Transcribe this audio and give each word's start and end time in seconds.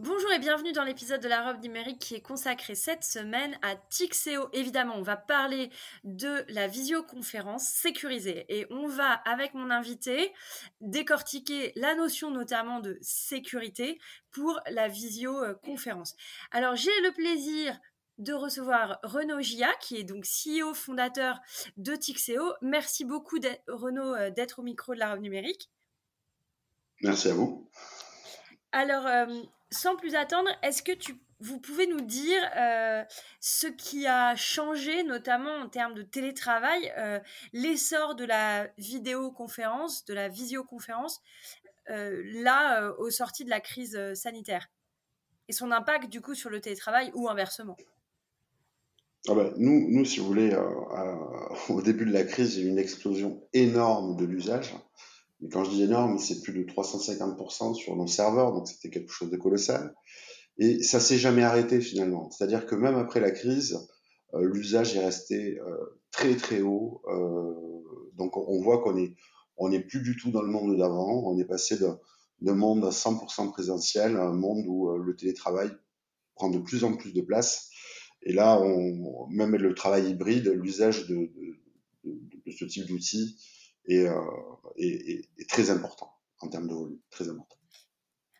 Bonjour 0.00 0.32
et 0.32 0.40
bienvenue 0.40 0.72
dans 0.72 0.82
l'épisode 0.82 1.20
de 1.20 1.28
la 1.28 1.46
robe 1.46 1.62
numérique 1.62 2.00
qui 2.00 2.16
est 2.16 2.20
consacré 2.20 2.74
cette 2.74 3.04
semaine 3.04 3.56
à 3.62 3.76
Tixeo. 3.76 4.48
Évidemment, 4.52 4.96
on 4.96 5.02
va 5.02 5.16
parler 5.16 5.70
de 6.02 6.44
la 6.48 6.66
visioconférence 6.66 7.62
sécurisée 7.68 8.44
et 8.48 8.66
on 8.70 8.88
va, 8.88 9.12
avec 9.12 9.54
mon 9.54 9.70
invité, 9.70 10.32
décortiquer 10.80 11.72
la 11.76 11.94
notion 11.94 12.32
notamment 12.32 12.80
de 12.80 12.98
sécurité 13.02 14.00
pour 14.32 14.58
la 14.68 14.88
visioconférence. 14.88 16.16
Alors, 16.50 16.74
j'ai 16.74 17.00
le 17.02 17.12
plaisir 17.12 17.78
de 18.18 18.32
recevoir 18.32 18.98
Renaud 19.04 19.42
Gia, 19.42 19.72
qui 19.80 19.96
est 19.96 20.04
donc 20.04 20.24
CEO 20.24 20.74
fondateur 20.74 21.38
de 21.76 21.94
Tixeo. 21.94 22.54
Merci 22.62 23.04
beaucoup, 23.04 23.38
Renaud, 23.68 24.16
euh, 24.16 24.30
d'être 24.30 24.58
au 24.58 24.62
micro 24.62 24.92
de 24.92 24.98
la 24.98 25.12
robe 25.12 25.20
numérique. 25.20 25.70
Merci 27.00 27.28
à 27.28 27.34
vous. 27.34 27.70
Alors, 28.74 29.06
euh, 29.06 29.26
sans 29.70 29.94
plus 29.94 30.16
attendre, 30.16 30.50
est-ce 30.64 30.82
que 30.82 30.90
tu, 30.90 31.14
vous 31.38 31.60
pouvez 31.60 31.86
nous 31.86 32.00
dire 32.00 32.42
euh, 32.56 33.04
ce 33.38 33.68
qui 33.68 34.08
a 34.08 34.34
changé, 34.34 35.04
notamment 35.04 35.54
en 35.54 35.68
termes 35.68 35.94
de 35.94 36.02
télétravail, 36.02 36.92
euh, 36.98 37.20
l'essor 37.52 38.16
de 38.16 38.24
la 38.24 38.66
vidéoconférence, 38.76 40.04
de 40.06 40.12
la 40.14 40.28
visioconférence, 40.28 41.22
là, 41.86 42.90
au 42.98 43.10
sorti 43.10 43.44
de 43.44 43.50
la 43.50 43.60
crise 43.60 43.96
sanitaire? 44.14 44.66
Et 45.46 45.52
son 45.52 45.70
impact, 45.70 46.08
du 46.10 46.20
coup, 46.20 46.34
sur 46.34 46.50
le 46.50 46.60
télétravail 46.60 47.12
ou 47.14 47.28
inversement? 47.28 47.76
Ah 49.28 49.34
nous, 49.56 49.86
nous, 49.88 50.04
si 50.04 50.18
vous 50.18 50.26
voulez, 50.26 50.52
au 51.68 51.80
début 51.80 52.06
de 52.06 52.12
la 52.12 52.24
crise, 52.24 52.56
il 52.56 52.62
y 52.62 52.64
a 52.64 52.66
eu 52.66 52.70
une 52.70 52.78
explosion 52.78 53.40
énorme 53.52 54.16
de 54.16 54.24
l'usage. 54.24 54.74
Et 55.44 55.48
quand 55.50 55.62
je 55.62 55.70
dis 55.70 55.82
énorme, 55.82 56.18
c'est 56.18 56.40
plus 56.40 56.54
de 56.54 56.62
350% 56.64 57.74
sur 57.74 57.96
nos 57.96 58.06
serveurs, 58.06 58.52
donc 58.52 58.66
c'était 58.66 58.88
quelque 58.88 59.12
chose 59.12 59.30
de 59.30 59.36
colossal. 59.36 59.94
Et 60.56 60.82
ça 60.82 61.00
s'est 61.00 61.18
jamais 61.18 61.42
arrêté 61.42 61.80
finalement. 61.80 62.30
C'est-à-dire 62.30 62.64
que 62.64 62.74
même 62.74 62.94
après 62.94 63.20
la 63.20 63.30
crise, 63.30 63.78
euh, 64.32 64.48
l'usage 64.50 64.96
est 64.96 65.04
resté 65.04 65.58
euh, 65.58 66.00
très 66.12 66.34
très 66.36 66.62
haut. 66.62 67.02
Euh, 67.08 67.52
donc 68.14 68.36
on 68.36 68.62
voit 68.62 68.82
qu'on 68.82 68.96
est 68.96 69.14
on 69.56 69.68
n'est 69.68 69.80
plus 69.80 70.00
du 70.00 70.16
tout 70.16 70.30
dans 70.30 70.42
le 70.42 70.50
monde 70.50 70.76
d'avant. 70.78 71.22
On 71.26 71.38
est 71.38 71.44
passé 71.44 71.78
d'un 71.78 72.54
monde 72.54 72.84
à 72.84 72.90
100% 72.90 73.52
présentiel 73.52 74.16
à 74.16 74.24
un 74.24 74.32
monde 74.32 74.64
où 74.66 74.96
le 74.96 75.14
télétravail 75.14 75.70
prend 76.34 76.48
de 76.48 76.58
plus 76.58 76.82
en 76.82 76.96
plus 76.96 77.12
de 77.12 77.20
place. 77.20 77.70
Et 78.22 78.32
là, 78.32 78.60
on, 78.60 79.28
même 79.28 79.54
le 79.54 79.74
travail 79.74 80.10
hybride, 80.10 80.48
l'usage 80.48 81.06
de, 81.06 81.14
de, 81.14 81.56
de, 82.04 82.42
de, 82.46 82.50
ce 82.50 82.64
type 82.64 82.86
d'outils 82.86 83.36
est, 83.86 84.06
est, 84.76 85.28
est, 85.38 85.48
très 85.48 85.70
important 85.70 86.10
en 86.40 86.48
termes 86.48 86.68
de 86.68 86.74
volume, 86.74 86.98
très 87.10 87.28
important. 87.28 87.56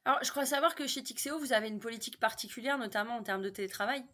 Alors, 0.05 0.19
je 0.23 0.31
crois 0.31 0.45
savoir 0.45 0.75
que 0.75 0.87
chez 0.87 1.03
Tixeo, 1.03 1.39
vous 1.39 1.53
avez 1.53 1.69
une 1.69 1.78
politique 1.78 2.20
particulière, 2.20 2.78
notamment 2.78 3.17
en 3.17 3.23
termes 3.23 3.42
de 3.42 3.48
télétravail. 3.48 4.05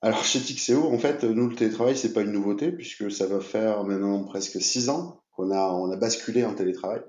Alors, 0.00 0.24
chez 0.24 0.40
Tixeo, 0.40 0.84
en 0.84 0.98
fait, 0.98 1.24
nous, 1.24 1.48
le 1.48 1.56
télétravail, 1.56 1.96
c'est 1.96 2.12
pas 2.12 2.22
une 2.22 2.32
nouveauté, 2.32 2.70
puisque 2.70 3.10
ça 3.10 3.26
va 3.26 3.40
faire 3.40 3.84
maintenant 3.84 4.24
presque 4.24 4.60
six 4.60 4.88
ans 4.88 5.22
qu'on 5.32 5.50
a, 5.50 5.72
on 5.72 5.90
a 5.90 5.96
basculé 5.96 6.44
en 6.44 6.54
télétravail. 6.54 7.02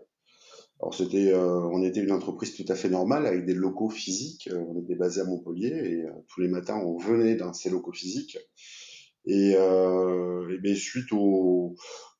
Alors, 0.80 0.96
c'était, 0.96 1.32
euh, 1.32 1.62
on 1.72 1.84
était 1.84 2.02
une 2.02 2.12
entreprise 2.12 2.56
tout 2.56 2.66
à 2.68 2.76
fait 2.76 2.90
normale, 2.90 3.28
avec 3.28 3.46
des 3.46 3.54
locaux 3.54 3.90
physiques. 3.90 4.50
On 4.52 4.80
était 4.82 4.96
basé 4.96 5.22
à 5.22 5.26
Montpellier, 5.26 5.68
et 5.68 6.04
euh, 6.04 6.12
tous 6.28 6.42
les 6.42 6.48
matins, 6.48 6.78
on 6.78 6.98
venait 6.98 7.36
dans 7.36 7.54
ces 7.54 7.70
locaux 7.70 7.94
physiques. 7.94 8.38
Et, 9.26 9.56
euh, 9.56 10.54
et 10.54 10.58
bien, 10.58 10.76
suite 10.76 11.12
au, 11.14 11.76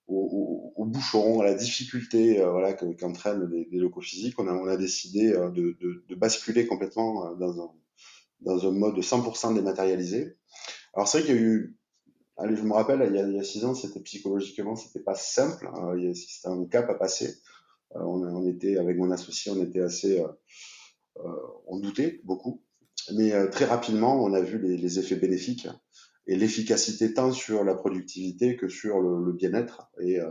au, 0.08 0.74
au, 0.76 0.86
bouchon, 0.86 1.42
à 1.42 1.46
la 1.46 1.54
difficulté 1.54 2.42
euh, 2.42 2.52
voilà, 2.52 2.74
qu'entraînent 2.74 3.50
les, 3.50 3.68
les, 3.72 3.80
locaux 3.80 4.02
physiques, 4.02 4.40
on 4.40 4.48
a, 4.48 4.54
on 4.54 4.68
a 4.68 4.78
décidé 4.78 5.34
euh, 5.34 5.50
de, 5.50 5.78
de, 5.80 6.04
de, 6.08 6.16
basculer 6.16 6.68
complètement 6.68 7.28
euh, 7.28 7.36
dans 7.36 7.62
un, 7.62 7.72
dans 8.42 8.68
un 8.68 8.72
mode 8.72 8.98
100% 8.98 9.56
dématérialisé. 9.56 10.38
Alors 10.94 11.08
c'est 11.08 11.20
vrai 11.20 11.28
qu'il 11.28 11.36
y 11.36 11.40
a 11.40 11.42
eu, 11.42 11.78
allez, 12.38 12.56
je 12.56 12.64
me 12.64 12.74
rappelle, 12.74 13.06
il 13.10 13.16
y 13.16 13.20
a, 13.20 13.28
il 13.28 13.36
y 13.36 13.40
a 13.40 13.44
six 13.44 13.64
ans, 13.66 13.74
c'était 13.74 14.02
psychologiquement, 14.02 14.76
c'était 14.76 15.04
pas 15.04 15.16
simple, 15.16 15.70
hein, 15.74 15.96
c'était 16.14 16.50
un 16.50 16.66
cap 16.66 16.90
à 16.90 16.96
passer. 16.96 17.36
on, 17.92 18.22
on, 18.24 18.48
était 18.48 18.78
avec 18.78 18.98
mon 18.98 19.12
associé, 19.12 19.52
on 19.52 19.64
était 19.64 19.82
assez, 19.82 20.20
euh, 20.20 21.36
on 21.68 21.80
doutait 21.80 22.22
beaucoup, 22.24 22.62
mais 23.14 23.50
très 23.50 23.66
rapidement, 23.66 24.22
on 24.24 24.34
a 24.34 24.42
vu 24.42 24.60
les, 24.60 24.78
les 24.78 25.00
effets 25.00 25.16
bénéfiques 25.16 25.68
et 26.28 26.36
l'efficacité 26.36 27.14
tant 27.14 27.32
sur 27.32 27.64
la 27.64 27.76
productivité 27.76 28.56
que 28.56 28.68
sur 28.68 29.02
le, 29.02 29.26
le 29.26 29.34
bien-être 29.34 29.90
et, 30.00 30.20
euh, 30.20 30.30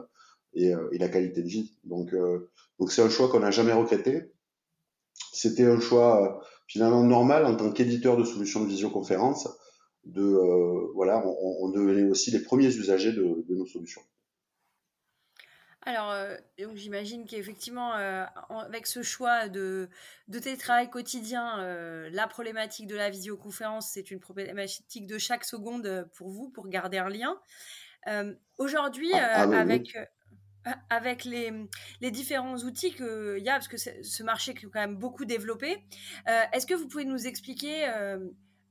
et, 0.54 0.74
euh, 0.74 0.88
et, 0.92 0.98
la 0.98 1.08
qualité 1.08 1.42
de 1.42 1.48
vie. 1.48 1.76
Donc, 1.84 2.12
euh, 2.14 2.50
donc 2.78 2.92
c'est 2.92 3.02
un 3.02 3.10
choix 3.10 3.28
qu'on 3.28 3.40
n'a 3.40 3.50
jamais 3.50 3.72
regretté. 3.72 4.32
C'était 5.32 5.64
un 5.64 5.80
choix 5.80 6.42
finalement 6.66 7.04
normal 7.04 7.44
en 7.44 7.56
tant 7.56 7.70
qu'éditeur 7.70 8.16
de 8.16 8.24
solutions 8.24 8.62
de 8.62 8.68
visioconférence. 8.68 9.48
De 10.04 10.36
voilà, 10.94 11.24
on, 11.26 11.66
on, 11.66 11.68
devenait 11.70 12.10
aussi 12.10 12.32
les 12.32 12.40
premiers 12.40 12.74
usagers 12.74 13.12
de, 13.12 13.22
de 13.48 13.54
nos 13.54 13.66
solutions. 13.66 14.02
Alors, 15.84 16.12
euh, 16.12 16.36
j'imagine 16.74 17.26
qu'effectivement, 17.26 17.96
euh, 17.96 18.24
avec 18.50 18.86
ce 18.86 19.02
choix 19.02 19.48
de, 19.48 19.88
de 20.28 20.38
télétravail 20.38 20.88
quotidien, 20.88 21.58
euh, 21.58 22.08
la 22.12 22.28
problématique 22.28 22.86
de 22.86 22.94
la 22.94 23.10
visioconférence, 23.10 23.90
c'est 23.90 24.12
une 24.12 24.20
problématique 24.20 25.08
de 25.08 25.18
chaque 25.18 25.44
seconde 25.44 26.08
pour 26.14 26.28
vous, 26.28 26.50
pour 26.50 26.68
garder 26.68 26.98
un 26.98 27.08
lien. 27.08 27.36
Aujourd'hui, 28.58 29.10
ah, 29.14 29.42
ah, 29.42 29.58
avec, 29.58 29.96
avec 30.88 31.24
les, 31.24 31.52
les, 32.00 32.10
différents 32.12 32.58
outils 32.58 32.92
qu'il 32.94 33.40
y 33.40 33.48
a, 33.48 33.54
parce 33.54 33.68
que 33.68 33.76
ce 33.76 34.22
marché 34.22 34.54
qui 34.54 34.66
est 34.66 34.68
quand 34.68 34.80
même 34.80 34.96
beaucoup 34.96 35.24
développé, 35.24 35.84
est-ce 36.52 36.66
que 36.66 36.74
vous 36.74 36.86
pouvez 36.86 37.04
nous 37.04 37.26
expliquer 37.26 37.88
euh, 37.88 38.18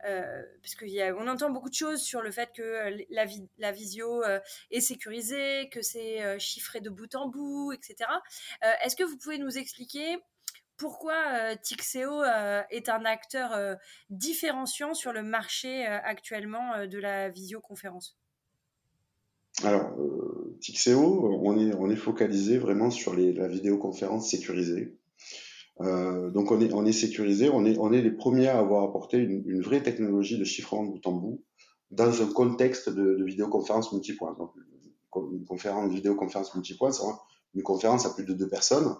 parce 0.04 0.76
qu'on 0.76 1.28
entend 1.28 1.50
beaucoup 1.50 1.70
de 1.70 1.76
choses 1.76 2.02
sur 2.02 2.22
le 2.22 2.32
fait 2.32 2.50
que 2.56 2.62
euh, 2.62 3.06
la, 3.58 3.72
visio 3.72 4.24
euh, 4.24 4.40
est 4.72 4.82
sécurisée, 4.82 5.70
que 5.70 5.82
c'est 5.82 6.40
chiffré 6.40 6.82
de 6.82 6.90
bout 6.90 7.14
en 7.16 7.30
bout, 7.30 7.72
etc. 7.74 8.10
Est-ce 8.84 8.96
que 8.96 9.04
vous 9.04 9.18
pouvez 9.18 9.38
nous 9.38 9.58
expliquer 9.58 10.18
pourquoi 10.78 11.56
Tixeo 11.58 12.24
est 12.72 12.90
un 12.90 13.06
acteur 13.06 13.78
différenciant 14.10 14.96
sur 14.96 15.14
le 15.14 15.22
marché 15.22 15.86
actuellement 15.86 16.88
de 16.88 16.98
la 16.98 17.30
visioconférence? 17.30 18.18
Alors, 19.64 19.96
Tixeo, 20.60 21.40
on 21.44 21.60
est, 21.60 21.76
on 21.76 21.96
focalisé 21.96 22.58
vraiment 22.58 22.90
sur 22.90 23.14
la 23.16 23.48
vidéoconférence 23.48 24.30
sécurisée. 24.30 24.98
Euh, 25.80 26.30
donc 26.30 26.52
on 26.52 26.60
est, 26.60 26.74
on 26.74 26.86
est 26.86 26.92
sécurisé, 26.92 27.50
on 27.50 27.66
est, 27.66 27.78
on 27.78 27.92
est 27.94 28.02
les 28.02 28.12
premiers 28.12 28.50
à 28.50 28.60
avoir 28.60 28.84
apporté 28.84 29.18
une, 29.18 29.44
une 29.48 29.62
vraie 29.62 29.82
technologie 29.82 30.38
de 30.38 30.44
chiffrement 30.44 30.84
bout 30.84 31.06
en 31.08 31.14
bout 31.14 31.44
dans 31.92 32.22
un 32.22 32.28
contexte 32.28 32.90
de, 32.90 33.16
de 33.16 33.24
vidéoconférence 33.24 33.92
multipoint. 33.92 34.36
Donc 34.38 34.52
une 35.34 35.46
conférence, 35.46 35.86
une 35.88 35.96
vidéoconférence 35.96 36.54
multipoint, 36.56 36.92
c'est 36.92 37.04
une 37.56 37.64
conférence 37.64 38.06
à 38.06 38.14
plus 38.14 38.26
de 38.26 38.34
deux 38.34 38.48
personnes. 38.48 38.96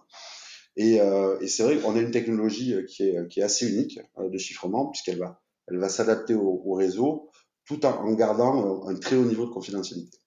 Et, 0.78 1.02
euh, 1.02 1.38
et 1.42 1.48
c'est 1.48 1.64
vrai 1.64 1.78
qu'on 1.78 1.96
a 1.96 2.00
une 2.00 2.12
technologie 2.12 2.76
qui 2.88 3.04
est, 3.04 3.28
qui 3.28 3.42
est 3.42 3.44
assez 3.44 3.70
unique 3.70 4.00
euh, 4.18 4.30
de 4.30 4.38
chiffrement 4.38 4.88
puisqu'elle 4.88 5.20
va, 5.20 5.42
elle 5.68 5.78
va 5.78 5.90
s'adapter 5.90 6.34
au, 6.34 6.62
au, 6.66 6.74
réseau 6.74 7.30
tout 7.66 7.86
en, 7.86 7.92
en, 7.92 8.14
gardant 8.14 8.88
un 8.88 8.96
très 8.96 9.18
haut 9.18 9.26
niveau 9.26 9.46
de 9.46 9.52
confidentialité. 9.52 10.18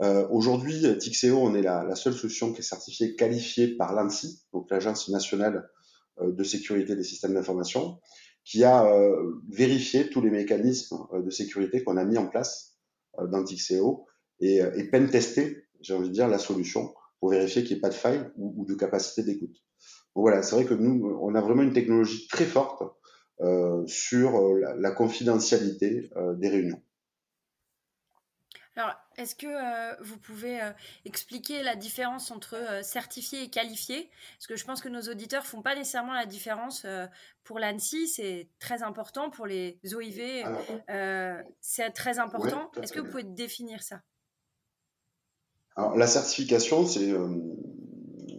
Euh, 0.00 0.26
Aujourd'hui, 0.30 0.82
Tixeo, 0.98 1.38
on 1.38 1.54
est 1.54 1.62
la, 1.62 1.94
seule 1.94 2.14
solution 2.14 2.52
qui 2.52 2.60
est 2.60 2.64
certifiée, 2.64 3.14
qualifiée 3.14 3.76
par 3.76 3.94
l'ANSI, 3.94 4.42
donc 4.52 4.70
l'Agence 4.70 5.08
nationale 5.08 5.68
euh, 6.20 6.32
de 6.32 6.44
sécurité 6.44 6.96
des 6.96 7.04
systèmes 7.04 7.34
d'information, 7.34 7.98
qui 8.44 8.64
a 8.64 8.84
euh, 8.84 9.40
vérifié 9.50 10.08
tous 10.08 10.20
les 10.20 10.30
mécanismes 10.30 10.96
euh, 11.12 11.22
de 11.22 11.30
sécurité 11.30 11.84
qu'on 11.84 11.96
a 11.96 12.04
mis 12.04 12.18
en 12.18 12.26
place 12.26 12.78
dans 13.30 13.44
Tixeo 13.44 14.06
et, 14.40 14.56
et 14.56 14.84
peine 14.84 15.10
j'ai 15.82 15.94
envie 15.94 16.08
de 16.08 16.14
dire, 16.14 16.28
la 16.28 16.38
solution 16.38 16.94
pour 17.20 17.30
vérifier 17.30 17.62
qu'il 17.62 17.72
n'y 17.72 17.78
ait 17.78 17.82
pas 17.82 17.90
de 17.90 17.94
faille 17.94 18.24
ou, 18.36 18.54
ou 18.56 18.64
de 18.64 18.74
capacité 18.74 19.22
d'écoute. 19.22 19.54
Donc 20.14 20.22
voilà, 20.22 20.42
c'est 20.42 20.54
vrai 20.54 20.64
que 20.64 20.74
nous, 20.74 21.18
on 21.20 21.34
a 21.34 21.40
vraiment 21.42 21.62
une 21.62 21.74
technologie 21.74 22.26
très 22.28 22.46
forte 22.46 22.82
euh, 23.40 23.82
sur 23.86 24.40
la, 24.56 24.90
confidentialité 24.92 26.10
euh, 26.16 26.34
des 26.34 26.48
réunions. 26.48 26.80
Alors, 28.74 28.94
est-ce 29.18 29.34
que 29.34 29.46
euh, 29.46 29.94
vous 30.00 30.16
pouvez 30.16 30.62
euh, 30.62 30.70
expliquer 31.04 31.62
la 31.62 31.76
différence 31.76 32.30
entre 32.30 32.54
euh, 32.56 32.82
certifié 32.82 33.42
et 33.42 33.50
qualifié? 33.50 34.08
Parce 34.38 34.46
que 34.46 34.56
je 34.56 34.64
pense 34.64 34.80
que 34.80 34.88
nos 34.88 35.02
auditeurs 35.02 35.44
font 35.44 35.60
pas 35.60 35.74
nécessairement 35.74 36.14
la 36.14 36.24
différence. 36.24 36.86
pour 37.44 37.58
l'ANSI, 37.58 38.08
c'est 38.08 38.48
très 38.58 38.82
important. 38.82 39.30
Pour 39.30 39.46
les 39.46 39.78
OIV, 39.92 40.44
c'est 41.60 41.90
très 41.90 42.18
important. 42.18 42.70
est-ce 42.82 42.92
que 42.92 43.00
vous 43.00 43.10
pouvez 43.10 43.24
définir 43.24 43.82
ça? 43.82 44.00
Alors, 45.76 45.96
la 45.96 46.06
certification, 46.06 46.86
c'est 46.86 47.12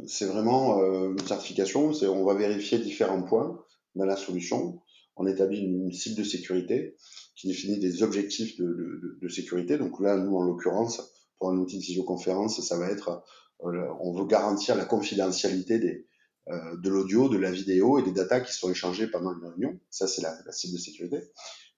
c'est 0.06 0.26
vraiment 0.26 0.84
une 0.84 1.28
certification. 1.28 1.92
On 2.04 2.26
va 2.26 2.34
vérifier 2.34 2.80
différents 2.80 3.24
points 3.24 3.64
dans 3.96 4.06
la 4.06 4.18
solution. 4.18 4.82
On 5.16 5.28
établit 5.28 5.60
une 5.60 5.92
cible 5.92 6.18
de 6.18 6.24
sécurité 6.24 6.96
qui 7.36 7.48
définit 7.48 7.80
des 7.80 8.04
objectifs 8.04 8.58
de, 8.58 8.66
de, 8.66 9.18
de, 9.22 9.28
sécurité. 9.28 9.78
Donc 9.78 10.00
là, 10.00 10.18
nous, 10.18 10.36
en 10.36 10.44
l'occurrence, 10.44 11.02
pour 11.40 11.50
un 11.50 11.58
outil 11.58 11.78
de 11.78 11.84
visioconférence, 11.84 12.62
ça 12.62 12.78
va 12.78 12.90
être, 12.90 13.24
euh, 13.64 13.88
on 14.00 14.14
veut 14.14 14.26
garantir 14.26 14.76
la 14.76 14.86
confidentialité 14.86 15.80
des, 15.80 16.08
euh, 16.50 16.78
de 16.78 16.90
l'audio, 16.90 17.30
de 17.30 17.38
la 17.38 17.52
vidéo 17.52 17.98
et 18.00 18.04
des 18.04 18.12
datas 18.12 18.42
qui 18.42 18.54
sont 18.54 18.70
échangées 18.70 19.08
pendant 19.08 19.34
une 19.34 19.46
réunion. 19.46 19.80
Ça, 19.90 20.08
c'est 20.08 20.22
la, 20.22 20.36
la, 20.46 20.52
cible 20.52 20.74
de 20.74 20.80
sécurité. 20.80 21.18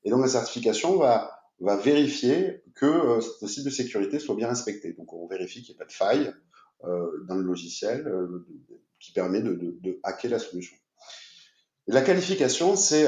Et 0.04 0.10
donc 0.10 0.22
la 0.22 0.28
certification 0.28 0.98
va, 0.98 1.32
va 1.60 1.78
vérifier 1.78 2.64
que 2.76 2.86
euh, 2.86 3.22
cette 3.22 3.50
cible 3.50 3.66
de 3.66 3.72
sécurité 3.72 4.20
soit 4.20 4.36
bien 4.36 4.48
respectée. 4.48 4.94
Donc 4.94 5.14
on 5.14 5.28
vérifie 5.28 5.62
qu'il 5.62 5.74
n'y 5.74 5.78
ait 5.78 5.80
pas 5.80 5.86
de 5.86 5.92
faille 5.92 6.34
euh, 6.84 7.26
dans 7.28 7.36
le 7.36 7.44
logiciel 7.44 8.08
euh, 8.08 8.46
qui 9.00 9.14
permet 9.14 9.42
de, 9.42 9.54
de, 9.54 9.78
de, 9.82 10.00
hacker 10.04 10.32
la 10.32 10.40
solution. 10.40 10.76
La 11.88 12.02
qualification, 12.02 12.76
c'est 12.76 13.06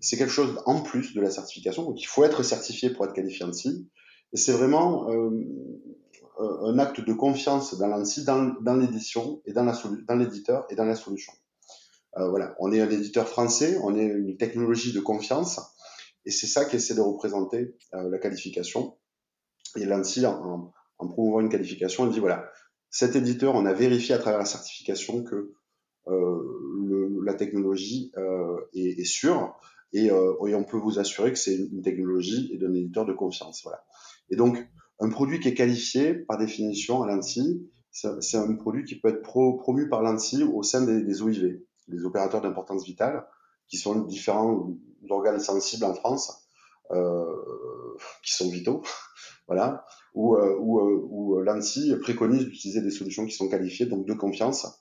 c'est 0.00 0.16
quelque 0.16 0.32
chose 0.32 0.60
en 0.66 0.82
plus 0.82 1.14
de 1.14 1.20
la 1.20 1.30
certification. 1.30 1.84
Donc, 1.84 2.00
il 2.00 2.06
faut 2.06 2.24
être 2.24 2.42
certifié 2.42 2.90
pour 2.90 3.04
être 3.04 3.12
qualifié 3.12 3.44
ANSI. 3.44 3.88
Et 4.32 4.36
c'est 4.36 4.52
vraiment 4.52 5.10
euh, 5.10 5.30
un 6.38 6.78
acte 6.78 7.00
de 7.00 7.12
confiance 7.12 7.78
dans 7.78 7.86
l'ANSI, 7.86 8.24
dans, 8.24 8.76
l'édition 8.76 9.40
et 9.46 9.52
dans, 9.52 9.64
l'éditeur 10.16 10.66
et 10.70 10.74
dans 10.74 10.84
la 10.84 10.96
solution. 10.96 11.32
Euh, 12.16 12.28
voilà, 12.28 12.54
on 12.58 12.72
est 12.72 12.80
un 12.80 12.90
éditeur 12.90 13.28
français, 13.28 13.78
on 13.82 13.96
est 13.96 14.06
une 14.06 14.36
technologie 14.36 14.92
de 14.92 15.00
confiance, 15.00 15.60
et 16.24 16.30
c'est 16.30 16.46
ça 16.46 16.64
qu'essaie 16.64 16.94
de 16.94 17.00
représenter 17.00 17.76
euh, 17.94 18.10
la 18.10 18.18
qualification. 18.18 18.96
Et 19.76 19.84
l'ANSI, 19.84 20.26
en, 20.26 20.72
en, 20.98 21.08
promouvant 21.08 21.40
une 21.40 21.48
qualification, 21.48 22.06
il 22.06 22.12
dit 22.12 22.20
voilà, 22.20 22.50
cet 22.90 23.16
éditeur, 23.16 23.54
on 23.54 23.66
a 23.66 23.72
vérifié 23.72 24.14
à 24.14 24.18
travers 24.18 24.38
la 24.38 24.46
certification 24.46 25.22
que 25.22 25.54
euh, 26.08 26.42
le, 26.86 27.20
la 27.24 27.34
technologie 27.34 28.12
euh, 28.16 28.58
est, 28.74 29.00
est 29.00 29.04
sûre 29.04 29.58
euh, 29.94 30.46
et, 30.46 30.54
on 30.54 30.64
peut 30.64 30.76
vous 30.76 30.98
assurer 30.98 31.32
que 31.32 31.38
c'est 31.38 31.56
une 31.56 31.82
technologie 31.82 32.50
et 32.52 32.58
d'un 32.58 32.72
éditeur 32.74 33.06
de 33.06 33.12
confiance. 33.12 33.62
Voilà. 33.62 33.84
Et 34.30 34.36
donc, 34.36 34.58
un 34.98 35.08
produit 35.08 35.40
qui 35.40 35.48
est 35.48 35.54
qualifié, 35.54 36.14
par 36.14 36.38
définition, 36.38 37.02
à 37.02 37.06
l'ANSI, 37.06 37.68
c'est 37.92 38.36
un 38.36 38.54
produit 38.56 38.84
qui 38.84 39.00
peut 39.00 39.08
être 39.08 39.22
promu 39.22 39.88
par 39.88 40.02
l'ANSI 40.02 40.42
au 40.42 40.62
sein 40.62 40.82
des, 40.82 41.22
OIV, 41.22 41.60
les 41.88 42.04
opérateurs 42.04 42.42
d'importance 42.42 42.84
vitale, 42.84 43.26
qui 43.68 43.78
sont 43.78 44.00
différents 44.00 44.76
organes 45.08 45.40
sensibles 45.40 45.84
en 45.84 45.94
France, 45.94 46.46
euh, 46.90 47.24
qui 48.22 48.34
sont 48.34 48.50
vitaux, 48.50 48.82
voilà, 49.48 49.84
où, 50.14 50.36
euh, 50.36 50.56
où, 50.58 50.78
où 50.80 51.40
l'ANSI 51.40 51.94
préconise 52.02 52.44
d'utiliser 52.44 52.82
des 52.82 52.90
solutions 52.90 53.24
qui 53.24 53.34
sont 53.34 53.48
qualifiées, 53.48 53.86
donc 53.86 54.06
de 54.06 54.14
confiance, 54.14 54.78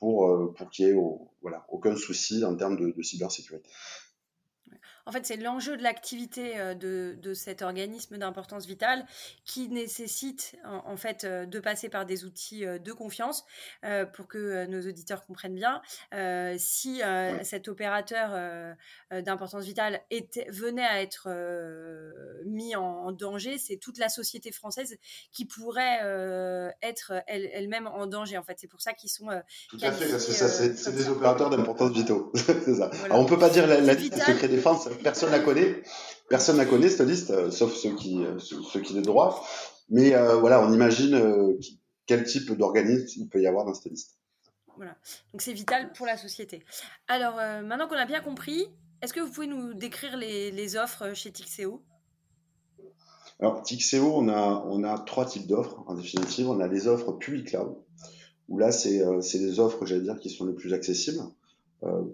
pour, 0.00 0.54
pour 0.54 0.70
qu'il 0.70 0.86
n'y 0.86 0.92
ait 0.92 1.02
voilà, 1.40 1.64
aucun 1.70 1.96
souci 1.96 2.44
en 2.44 2.56
termes 2.56 2.76
de 2.76 3.02
cybersécurité. 3.02 3.70
En 5.06 5.12
fait, 5.12 5.24
c'est 5.24 5.36
l'enjeu 5.36 5.76
de 5.76 5.84
l'activité 5.84 6.58
euh, 6.58 6.74
de, 6.74 7.16
de, 7.22 7.32
cet 7.32 7.62
organisme 7.62 8.18
d'importance 8.18 8.66
vitale 8.66 9.06
qui 9.44 9.68
nécessite 9.68 10.56
en, 10.64 10.96
fait 10.96 11.22
euh, 11.22 11.46
de 11.46 11.60
passer 11.60 11.88
par 11.88 12.06
des 12.06 12.24
outils 12.24 12.66
euh, 12.66 12.80
de 12.80 12.92
confiance 12.92 13.44
pour 14.14 14.26
que 14.26 14.66
nos 14.66 14.80
auditeurs 14.80 15.24
comprennent 15.24 15.54
bien. 15.54 15.80
si 16.58 17.00
cet 17.42 17.68
opérateur 17.68 18.76
d'importance 19.10 19.64
vitale 19.64 20.00
était, 20.10 20.46
venait 20.50 20.84
à 20.84 21.00
être 21.02 21.28
mis 22.44 22.74
en, 22.74 23.12
danger, 23.12 23.58
c'est 23.58 23.76
toute 23.76 23.98
la 23.98 24.08
société 24.08 24.50
française 24.50 24.96
qui 25.32 25.44
pourrait 25.44 26.00
être 26.82 27.12
elle-même 27.26 27.86
en 27.86 28.06
danger. 28.06 28.38
En 28.38 28.42
fait, 28.42 28.56
c'est 28.58 28.66
pour 28.66 28.80
ça 28.80 28.92
qu'ils 28.92 29.10
sont. 29.10 29.28
Tout 29.68 29.78
à 29.82 29.92
fait, 29.92 30.06
c'est 30.18 30.32
ça. 30.32 30.48
C'est 30.48 30.94
des 30.94 31.08
opérateurs 31.08 31.50
d'importance 31.50 31.92
vitale. 31.92 32.16
c'est 32.34 32.74
ça. 32.74 32.90
Alors, 33.04 33.20
on 33.20 33.26
peut 33.26 33.38
pas 33.38 33.50
dire 33.50 33.66
la, 33.66 33.80
la 33.80 33.94
liste 33.94 34.16
secret 34.16 34.48
défense 34.48 34.88
personne 35.02 35.30
la 35.30 35.40
connaît. 35.40 35.82
Personne 36.28 36.56
la 36.56 36.66
connaît 36.66 36.88
cette 36.88 37.06
liste, 37.06 37.30
euh, 37.30 37.50
sauf 37.50 37.72
ceux 37.72 37.94
qui 37.94 38.24
euh, 38.24 38.38
ceux 38.38 38.80
qui. 38.80 39.00
Mais 39.88 40.14
euh, 40.14 40.36
voilà, 40.36 40.66
on 40.66 40.72
imagine 40.72 41.56
quel 42.06 42.24
type 42.24 42.52
d'organisme 42.52 43.22
il 43.22 43.28
peut 43.28 43.40
y 43.40 43.46
avoir 43.46 43.64
dans 43.64 43.74
cette 43.74 43.92
liste. 43.92 44.18
Voilà, 44.76 44.96
donc 45.32 45.40
c'est 45.40 45.52
vital 45.52 45.92
pour 45.92 46.04
la 46.04 46.16
société. 46.16 46.64
Alors 47.08 47.36
maintenant 47.62 47.88
qu'on 47.88 47.96
a 47.96 48.04
bien 48.04 48.20
compris, 48.20 48.66
est-ce 49.00 49.14
que 49.14 49.20
vous 49.20 49.30
pouvez 49.30 49.46
nous 49.46 49.72
décrire 49.72 50.16
les, 50.16 50.50
les 50.50 50.76
offres 50.76 51.14
chez 51.14 51.30
Tixeo? 51.30 51.82
Alors 53.38 53.62
Tixeo, 53.62 54.12
on 54.14 54.28
a 54.28 54.64
on 54.66 54.82
a 54.82 54.98
trois 54.98 55.24
types 55.24 55.46
d'offres 55.46 55.82
en 55.86 55.94
définitive. 55.94 56.50
On 56.50 56.58
a 56.58 56.66
les 56.66 56.88
offres 56.88 57.12
public 57.12 57.48
cloud, 57.48 57.76
où 58.48 58.58
là 58.58 58.72
c'est 58.72 59.00
c'est 59.22 59.38
des 59.38 59.60
offres, 59.60 59.86
j'allais 59.86 60.02
dire, 60.02 60.18
qui 60.18 60.28
sont 60.28 60.44
les 60.44 60.54
plus 60.54 60.74
accessibles 60.74 61.22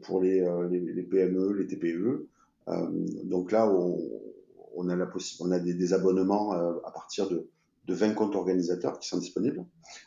pour 0.02 0.20
les, 0.20 0.46
les, 0.70 0.80
les 0.80 1.02
PME, 1.02 1.54
les 1.54 1.66
TPE. 1.66 2.28
Euh, 2.68 2.86
donc 3.24 3.52
là, 3.52 3.68
on, 3.70 4.88
a 4.88 4.96
la 4.96 5.08
on 5.40 5.50
a 5.50 5.58
des, 5.58 5.74
des 5.74 5.92
abonnements 5.92 6.54
euh, 6.54 6.74
à 6.84 6.90
partir 6.90 7.28
de, 7.28 7.48
de 7.86 7.94
20 7.94 8.14
comptes 8.14 8.36
organisateurs 8.36 8.98
qui 8.98 9.08
sont 9.08 9.18
disponibles. 9.18 9.64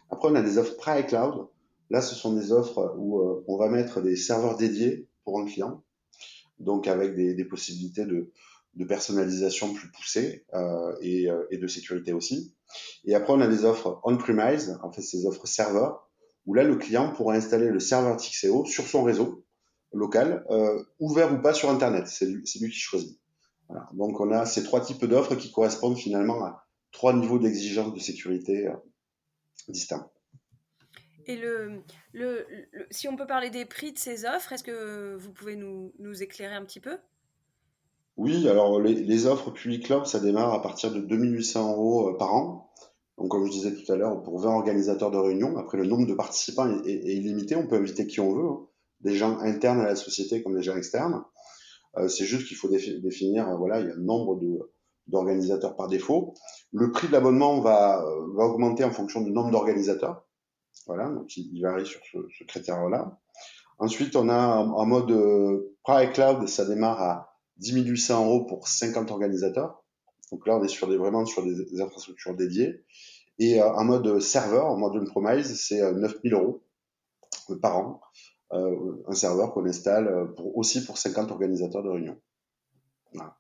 Après, 0.10 0.30
on 0.30 0.36
a 0.36 0.42
des 0.42 0.58
offres 0.58 0.76
private 0.78 1.08
cloud. 1.08 1.48
Là, 1.90 2.02
ce 2.02 2.16
sont 2.16 2.34
des 2.34 2.52
offres 2.52 2.96
où 2.98 3.20
euh, 3.20 3.44
on 3.48 3.58
va 3.58 3.70
mettre 3.70 4.02
des 4.02 4.16
serveurs 4.16 4.58
dédiés 4.58 5.08
pour 5.24 5.40
un 5.40 5.46
client, 5.46 5.84
donc 6.60 6.88
avec 6.88 7.16
des, 7.16 7.34
des 7.34 7.46
possibilités 7.46 8.06
de, 8.06 8.32
de, 8.76 8.86
personnalisation 8.86 9.74
plus 9.74 9.92
poussées 9.92 10.46
euh, 10.54 10.96
et, 11.02 11.28
et, 11.52 11.58
de 11.58 11.68
sécurité 11.68 12.14
aussi. 12.14 12.56
Et 13.06 13.14
après, 13.14 13.34
on 13.34 13.42
a 13.42 13.48
des 13.48 13.66
offres 13.66 14.00
on-premise, 14.04 14.80
en 14.82 14.92
fait, 14.92 15.02
ces 15.02 15.26
offres 15.26 15.48
serveurs, 15.48 16.10
où 16.48 16.54
là, 16.54 16.64
le 16.64 16.76
client 16.76 17.12
pourra 17.12 17.36
installer 17.36 17.70
le 17.70 17.80
serveur 17.80 18.18
Tixeo 18.18 18.66
sur 18.66 18.86
son 18.86 19.04
réseau 19.04 19.45
local, 19.96 20.46
euh, 20.50 20.84
ouvert 21.00 21.34
ou 21.34 21.42
pas 21.42 21.54
sur 21.54 21.70
Internet. 21.70 22.08
C'est 22.08 22.26
lui, 22.26 22.44
lui, 22.62 22.72
qui 22.72 22.80
choisit. 22.80 23.20
Voilà. 23.70 23.90
Donc 23.94 24.20
on 24.20 24.32
a 24.32 24.46
ces 24.46 24.64
trois 24.64 24.82
types 24.82 25.06
d'offres 25.06 25.36
qui 25.36 25.52
correspondent 25.52 25.98
finalement 25.98 26.44
à 26.44 26.66
trois 26.92 27.14
niveaux 27.14 27.40
d'exigence 27.40 27.94
de 27.94 28.00
sécurité 28.00 28.68
euh, 28.68 28.76
distincts. 29.68 30.10
Et 31.28 31.38
le, 31.38 31.82
le, 32.14 32.46
si 32.92 33.08
on 33.08 33.16
peut 33.16 33.26
parler 33.26 33.50
des 33.50 33.66
prix 33.66 33.92
de 33.92 33.98
ces 33.98 34.26
offres, 34.26 34.54
est-ce 34.54 34.64
que 34.64 35.16
vous 35.16 35.32
pouvez 35.32 35.56
nous, 35.56 35.92
nous, 35.98 36.22
éclairer 36.22 36.54
un 36.54 36.64
petit 36.64 36.80
peu? 36.80 36.98
Oui, 38.16 38.48
alors 38.48 38.80
les, 38.80 38.94
les 38.94 39.26
offres 39.26 39.50
Public 39.50 39.86
Club, 39.86 40.06
ça 40.06 40.20
démarre 40.20 40.54
à 40.54 40.62
partir 40.62 40.92
de 40.92 41.00
2800 41.00 41.72
euros 41.72 42.10
euh, 42.10 42.18
par 42.18 42.34
an. 42.34 42.72
Donc 43.18 43.32
comme 43.32 43.46
je 43.46 43.52
disais 43.52 43.74
tout 43.74 43.92
à 43.92 43.96
l'heure, 43.96 44.22
pour 44.22 44.40
20 44.40 44.52
organisateurs 44.52 45.10
de 45.10 45.18
réunions, 45.18 45.58
après 45.58 45.78
le 45.78 45.86
nombre 45.86 46.06
de 46.06 46.14
participants 46.14 46.70
est, 46.70 46.88
est, 46.88 47.08
est 47.08 47.16
illimité, 47.16 47.56
on 47.56 47.66
peut 47.66 47.78
inviter 47.78 48.06
qui 48.06 48.20
on 48.20 48.34
veut. 48.34 48.68
Des 49.06 49.16
gens 49.16 49.38
internes 49.40 49.82
à 49.82 49.86
la 49.86 49.96
société 49.96 50.42
comme 50.42 50.56
des 50.56 50.64
gens 50.64 50.76
externes. 50.76 51.24
Euh, 51.98 52.08
c'est 52.08 52.26
juste 52.26 52.48
qu'il 52.48 52.58
faut 52.58 52.68
définir, 52.68 53.48
euh, 53.48 53.56
voilà, 53.56 53.80
il 53.80 53.88
y 53.88 53.90
a 53.90 53.94
un 53.94 53.98
nombre 53.98 54.40
d'organisateurs 55.08 55.76
par 55.76 55.88
défaut. 55.88 56.34
Le 56.74 56.92
prix 56.92 57.08
de 57.08 57.14
l'abonnement 57.14 57.62
va, 57.62 58.04
va 58.34 58.46
augmenter 58.46 58.84
en 58.84 58.92
fonction 58.92 59.22
du 59.22 59.32
nombre 59.32 59.52
d'organisateurs. 59.52 60.26
Voilà, 60.88 61.10
donc 61.10 61.38
il, 61.38 61.62
varie 61.62 61.86
sur 61.86 62.02
ce, 62.12 62.18
ce 62.38 62.44
critère-là. 62.46 63.20
Ensuite, 63.78 64.16
on 64.16 64.28
a 64.28 64.58
en 64.58 64.86
mode 64.88 65.12
euh, 65.12 65.76
Private 65.84 66.14
Cloud, 66.14 66.48
ça 66.48 66.66
démarre 66.66 67.02
à 67.02 67.38
10 67.58 67.84
800 67.84 68.26
euros 68.26 68.46
pour 68.46 68.68
50 68.68 69.12
organisateurs. 69.12 69.84
Donc 70.32 70.48
là, 70.48 70.58
on 70.58 70.64
est 70.64 70.68
sur 70.68 70.88
des, 70.88 70.98
vraiment 70.98 71.26
sur 71.28 71.44
des, 71.44 71.54
des 71.54 71.82
infrastructures 71.82 72.36
dédiées. 72.36 72.84
Et 73.38 73.62
euh, 73.62 73.72
en 73.72 73.84
mode 73.84 74.20
serveur, 74.20 74.66
en 74.66 74.78
mode 74.78 74.96
on-premise, 74.96 75.60
c'est 75.62 75.94
9000 75.94 76.34
euros 76.34 76.64
par 77.62 77.78
an. 77.78 78.02
Euh, 78.56 79.04
un 79.08 79.14
serveur 79.14 79.54
qu'on 79.54 79.66
installe 79.66 80.08
euh, 80.08 80.26
pour, 80.26 80.58
aussi 80.58 80.84
pour 80.86 80.98
50 80.98 81.32
organisateurs 81.32 81.84
de 81.84 81.90
réunion. 81.90 82.20
Voilà. 83.14 83.38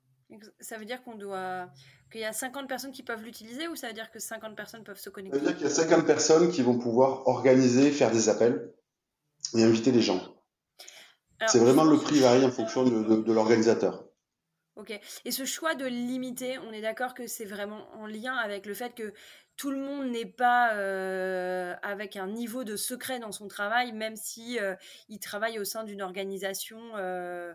Ça 0.59 0.77
veut 0.77 0.85
dire 0.85 1.03
qu'on 1.03 1.15
doit 1.15 1.69
qu'il 2.11 2.21
y 2.21 2.25
a 2.25 2.33
50 2.33 2.67
personnes 2.67 2.91
qui 2.91 3.03
peuvent 3.03 3.23
l'utiliser 3.23 3.67
ou 3.67 3.75
ça 3.75 3.87
veut 3.87 3.93
dire 3.93 4.11
que 4.11 4.19
50 4.19 4.55
personnes 4.55 4.83
peuvent 4.83 4.99
se 4.99 5.09
connecter? 5.09 5.37
Ça 5.37 5.43
veut 5.43 5.49
dire 5.49 5.57
qu'il 5.57 5.67
y 5.67 5.69
a 5.69 5.73
50 5.73 6.05
personnes 6.05 6.49
qui 6.49 6.61
vont 6.61 6.77
pouvoir 6.77 7.27
organiser, 7.27 7.91
faire 7.91 8.11
des 8.11 8.29
appels 8.29 8.73
et 9.55 9.63
inviter 9.63 9.91
les 9.91 10.01
gens. 10.01 10.21
C'est 11.47 11.59
vraiment 11.59 11.83
le 11.83 11.97
prix 11.97 12.19
varie 12.19 12.45
en 12.45 12.51
fonction 12.51 12.83
de, 12.83 13.03
de, 13.03 13.15
de 13.21 13.33
l'organisateur. 13.33 14.05
Ok. 14.75 14.99
Et 15.23 15.31
ce 15.31 15.45
choix 15.45 15.73
de 15.73 15.85
limiter, 15.85 16.57
on 16.59 16.73
est 16.73 16.81
d'accord 16.81 17.13
que 17.13 17.27
c'est 17.27 17.45
vraiment 17.45 17.87
en 17.93 18.07
lien 18.07 18.35
avec 18.35 18.65
le 18.65 18.73
fait 18.73 18.93
que 18.93 19.13
tout 19.57 19.71
le 19.71 19.77
monde 19.77 20.11
n'est 20.11 20.25
pas 20.25 20.73
euh, 20.75 21.73
avec 21.81 22.17
un 22.17 22.27
niveau 22.27 22.63
de 22.65 22.75
secret 22.75 23.19
dans 23.19 23.31
son 23.31 23.47
travail, 23.47 23.93
même 23.93 24.17
si 24.17 24.59
euh, 24.59 24.75
il 25.07 25.19
travaille 25.19 25.59
au 25.59 25.63
sein 25.63 25.85
d'une 25.85 26.01
organisation 26.01 26.77
euh, 26.97 27.53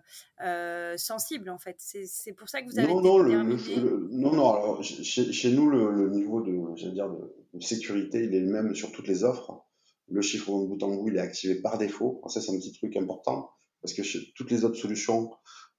sensible, 0.97 1.51
en 1.51 1.59
fait. 1.59 1.77
C'est 1.79 2.33
pour 2.33 2.49
ça 2.49 2.63
que 2.63 2.71
vous 2.71 2.79
avez 2.79 2.89
non, 2.89 3.03
non, 3.03 3.23
non, 3.23 4.33
non. 4.33 4.51
Alors, 4.51 4.83
chez, 4.83 5.31
chez 5.31 5.51
nous, 5.51 5.69
le, 5.69 6.09
niveau 6.11 6.41
de, 6.41 6.91
dire, 6.91 7.11
de, 7.11 7.61
sécurité, 7.61 8.25
il 8.25 8.35
est 8.35 8.41
le 8.41 8.51
même 8.51 8.75
sur 8.75 8.93
toutes 8.93 9.09
les 9.09 9.25
offres. 9.25 9.63
Le 10.09 10.23
chiffre 10.23 10.51
de 10.59 10.67
bout 10.67 10.83
en 10.83 10.89
bout, 10.89 11.09
il 11.09 11.17
est 11.17 11.21
activé 11.21 11.57
par 11.57 11.77
défaut. 11.77 12.23
Ça, 12.29 12.41
c'est 12.41 12.51
un 12.51 12.59
petit 12.59 12.73
truc 12.73 12.97
important 12.97 13.51
parce 13.83 13.95
que 13.95 14.03
chez 14.03 14.33
toutes 14.37 14.51
les 14.51 14.65
autres 14.65 14.77
solutions 14.77 15.31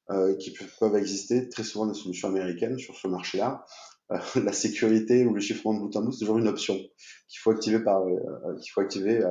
euh, 0.10 0.36
qui 0.36 0.54
peuvent 0.80 0.96
exister, 0.96 1.48
très 1.48 1.64
souvent 1.64 1.86
des 1.86 1.94
solutions 1.94 2.28
américaines 2.28 2.78
sur 2.78 2.98
ce 2.98 3.08
marché-là. 3.08 3.66
Euh, 4.12 4.18
la 4.44 4.52
sécurité 4.52 5.26
ou 5.26 5.34
le 5.34 5.40
chiffrement 5.40 5.74
de 5.76 5.80
bout 5.80 5.96
en 5.96 6.02
bout, 6.02 6.12
c'est 6.12 6.20
toujours 6.20 6.40
une 6.40 6.48
option 6.48 6.76
qu'il 6.76 7.40
faut 7.40 7.52
activer 7.52 7.80
par, 7.80 8.02
euh, 8.02 8.56
qu'il 8.62 8.72
faut 8.72 8.82
activer 8.82 9.24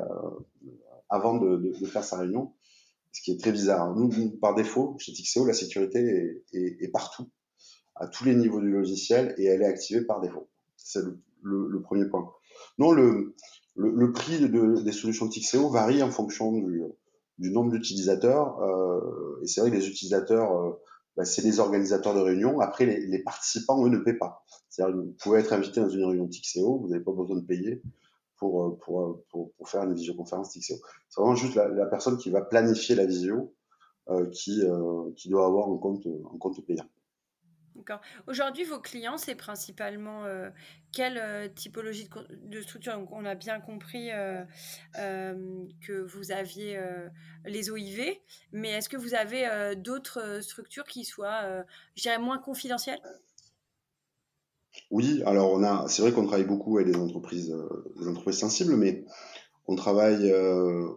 avant 1.10 1.36
de, 1.38 1.56
de, 1.80 1.86
faire 1.86 2.04
sa 2.04 2.18
réunion, 2.18 2.54
ce 3.12 3.20
qui 3.20 3.32
est 3.32 3.40
très 3.40 3.52
bizarre. 3.52 3.94
Nous, 3.94 4.38
par 4.38 4.54
défaut, 4.54 4.96
chez 4.98 5.12
Tixeo, 5.12 5.44
la 5.44 5.52
sécurité 5.52 5.98
est, 5.98 6.44
est, 6.52 6.76
est, 6.84 6.88
partout, 6.88 7.28
à 7.96 8.06
tous 8.06 8.24
les 8.24 8.34
niveaux 8.34 8.60
du 8.60 8.70
logiciel, 8.70 9.34
et 9.38 9.44
elle 9.46 9.62
est 9.62 9.66
activée 9.66 10.04
par 10.04 10.20
défaut. 10.20 10.48
C'est 10.76 11.02
le, 11.02 11.20
le, 11.42 11.68
le, 11.68 11.82
premier 11.82 12.06
point. 12.06 12.32
Non, 12.78 12.92
le, 12.92 13.34
le, 13.74 14.12
prix 14.12 14.38
de, 14.40 14.82
des 14.82 14.92
solutions 14.92 15.28
Tixeo 15.28 15.68
varie 15.68 16.02
en 16.02 16.10
fonction 16.10 16.52
du, 16.52 16.82
du 17.40 17.50
nombre 17.50 17.72
d'utilisateurs. 17.72 18.60
Euh, 18.60 19.40
et 19.42 19.46
c'est 19.46 19.60
vrai 19.60 19.70
que 19.70 19.76
les 19.76 19.88
utilisateurs, 19.88 20.56
euh, 20.56 20.72
bah, 21.16 21.24
c'est 21.24 21.42
les 21.42 21.58
organisateurs 21.58 22.14
de 22.14 22.20
réunions. 22.20 22.60
Après, 22.60 22.86
les, 22.86 23.06
les 23.06 23.22
participants, 23.22 23.84
eux, 23.84 23.88
ne 23.88 23.98
paient 23.98 24.16
pas. 24.16 24.44
C'est-à-dire 24.68 24.96
vous 24.96 25.14
pouvez 25.20 25.40
être 25.40 25.52
invité 25.52 25.80
dans 25.80 25.88
une 25.88 26.04
réunion 26.04 26.28
TIXEO, 26.28 26.78
vous 26.78 26.88
n'avez 26.88 27.02
pas 27.02 27.12
besoin 27.12 27.36
de 27.36 27.44
payer 27.44 27.82
pour, 28.36 28.64
euh, 28.64 28.78
pour, 28.84 29.22
pour, 29.30 29.52
pour, 29.52 29.68
faire 29.68 29.82
une 29.82 29.94
visioconférence 29.94 30.50
TIXEO. 30.50 30.76
C'est 31.08 31.20
vraiment 31.20 31.34
juste 31.34 31.54
la, 31.54 31.68
la, 31.68 31.86
personne 31.86 32.18
qui 32.18 32.30
va 32.30 32.42
planifier 32.42 32.94
la 32.94 33.06
visio 33.06 33.54
euh, 34.08 34.28
qui, 34.30 34.62
euh, 34.62 35.10
qui 35.16 35.28
doit 35.28 35.46
avoir 35.46 35.68
un 35.68 35.78
compte, 35.78 36.06
un 36.06 36.38
compte 36.38 36.64
payant. 36.66 36.86
Aujourd'hui, 38.26 38.64
vos 38.64 38.78
clients, 38.78 39.18
c'est 39.18 39.34
principalement 39.34 40.24
euh, 40.24 40.50
quelle 40.92 41.18
euh, 41.18 41.48
typologie 41.48 42.08
de, 42.30 42.60
structure? 42.60 43.00
On 43.10 43.24
a 43.24 43.34
bien 43.34 43.60
compris 43.60 44.10
euh, 44.12 44.44
que 45.86 46.00
vous 46.02 46.32
aviez 46.32 46.80
les 47.44 47.70
OIV, 47.70 48.18
mais 48.52 48.70
est-ce 48.70 48.88
que 48.88 48.96
vous 48.96 49.14
avez 49.14 49.74
d'autres 49.76 50.40
structures 50.42 50.84
qui 50.84 51.04
soient, 51.04 51.64
moins 52.20 52.38
confidentielles? 52.38 53.00
Oui, 54.90 55.22
alors 55.26 55.52
on 55.52 55.62
a, 55.62 55.86
c'est 55.88 56.02
vrai 56.02 56.12
qu'on 56.12 56.26
travaille 56.26 56.46
beaucoup 56.46 56.78
avec 56.78 56.92
des 56.92 56.98
entreprises, 56.98 57.54
des 57.96 58.08
entreprises 58.08 58.38
sensibles, 58.38 58.76
mais 58.76 59.04
on 59.66 59.74
travaille 59.74 60.32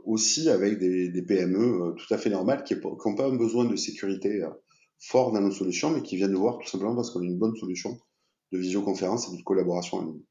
aussi 0.06 0.50
avec 0.50 0.80
des, 0.80 1.10
des 1.10 1.22
PME 1.22 1.96
tout 1.98 2.14
à 2.14 2.18
fait 2.18 2.30
normales 2.30 2.64
qui 2.64 2.76
n'ont 2.76 3.16
pas 3.16 3.30
besoin 3.30 3.66
de 3.66 3.76
sécurité 3.76 4.44
fort 5.04 5.32
dans 5.34 5.42
nos 5.42 5.52
solutions, 5.52 5.90
mais 5.90 6.02
qui 6.02 6.16
viennent 6.16 6.32
nous 6.32 6.40
voir 6.40 6.60
tout 6.60 6.68
simplement 6.68 6.96
parce 6.96 7.12
qu'on 7.12 7.22
a 7.22 7.26
une 7.26 7.38
bonne 7.38 7.56
solution 7.56 8.00
de 8.52 8.58
visioconférence 8.58 9.32
et 9.32 9.38
de 9.38 9.44
collaboration 9.44 9.98
en 9.98 10.06
ligne. 10.06 10.22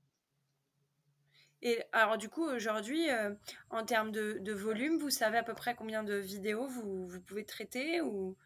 Et 1.61 1.81
alors 1.93 2.19
du 2.19 2.29
coup, 2.29 2.45
aujourd'hui, 2.45 3.09
euh, 3.11 3.35
en 3.71 3.85
termes 3.85 4.11
de, 4.11 4.53
volume, 4.53 4.99
vous 4.99 5.11
savez 5.11 5.39
à 5.39 5.43
peu 5.43 5.55
près 5.55 5.75
combien 5.75 6.03
de 6.03 6.15
vidéos 6.15 6.67
vous, 6.67 7.07
vous 7.07 7.21
pouvez 7.21 7.45
traiter 7.45 8.01
ou, 8.01 8.37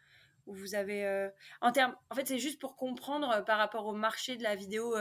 vous 0.45 0.75
avez... 0.75 1.05
Euh, 1.05 1.29
en, 1.61 1.71
termes, 1.71 1.95
en 2.09 2.15
fait, 2.15 2.27
c'est 2.27 2.39
juste 2.39 2.59
pour 2.59 2.77
comprendre 2.77 3.29
euh, 3.31 3.41
par 3.41 3.57
rapport 3.57 3.85
au 3.85 3.93
marché 3.93 4.37
de 4.37 4.43
la 4.43 4.55
vidéo 4.55 4.95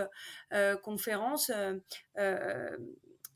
conférence 0.82 1.50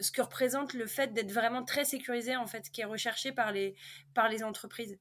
ce 0.03 0.11
que 0.13 0.23
représente 0.23 0.73
le 0.73 0.87
fait 0.87 1.13
d'être 1.13 1.31
vraiment 1.31 1.63
très 1.63 1.85
sécurisé, 1.85 2.35
en 2.37 2.47
fait, 2.47 2.71
qui 2.71 2.81
est 2.81 2.87
recherché 2.87 3.33
par 3.33 3.53
les, 3.53 3.77
par 4.15 4.31
les 4.31 4.43
entreprises 4.43 4.99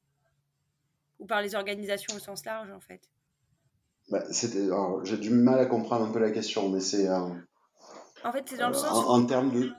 ou 1.19 1.25
par 1.25 1.41
les 1.41 1.55
organisations 1.55 2.15
au 2.15 2.19
sens 2.19 2.45
large, 2.45 2.71
en 2.71 2.79
fait 2.79 3.01
bah, 4.09 4.23
J'ai 5.03 5.17
du 5.17 5.29
mal 5.29 5.59
à 5.59 5.65
comprendre 5.65 6.05
un 6.05 6.11
peu 6.11 6.19
la 6.19 6.31
question, 6.31 6.69
mais 6.69 6.79
c'est. 6.79 7.07
Euh, 7.07 7.27
en 8.23 8.31
fait, 8.31 8.43
c'est 8.47 8.57
dans 8.57 8.69
le 8.69 8.75
euh, 8.75 8.79
sens. 8.79 9.05
En, 9.07 9.25
termes 9.25 9.51
de. 9.51 9.71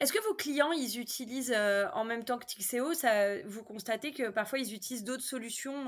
Est-ce 0.00 0.12
que 0.12 0.22
vos 0.26 0.34
clients, 0.34 0.72
ils 0.72 0.98
utilisent 0.98 1.54
euh, 1.54 1.86
en 1.94 2.04
même 2.04 2.24
temps 2.24 2.38
que 2.38 2.46
Tixeo 2.46 2.94
ça, 2.94 3.40
Vous 3.42 3.62
constatez 3.62 4.12
que 4.12 4.30
parfois 4.30 4.58
ils 4.58 4.74
utilisent 4.74 5.04
d'autres 5.04 5.22
solutions 5.22 5.86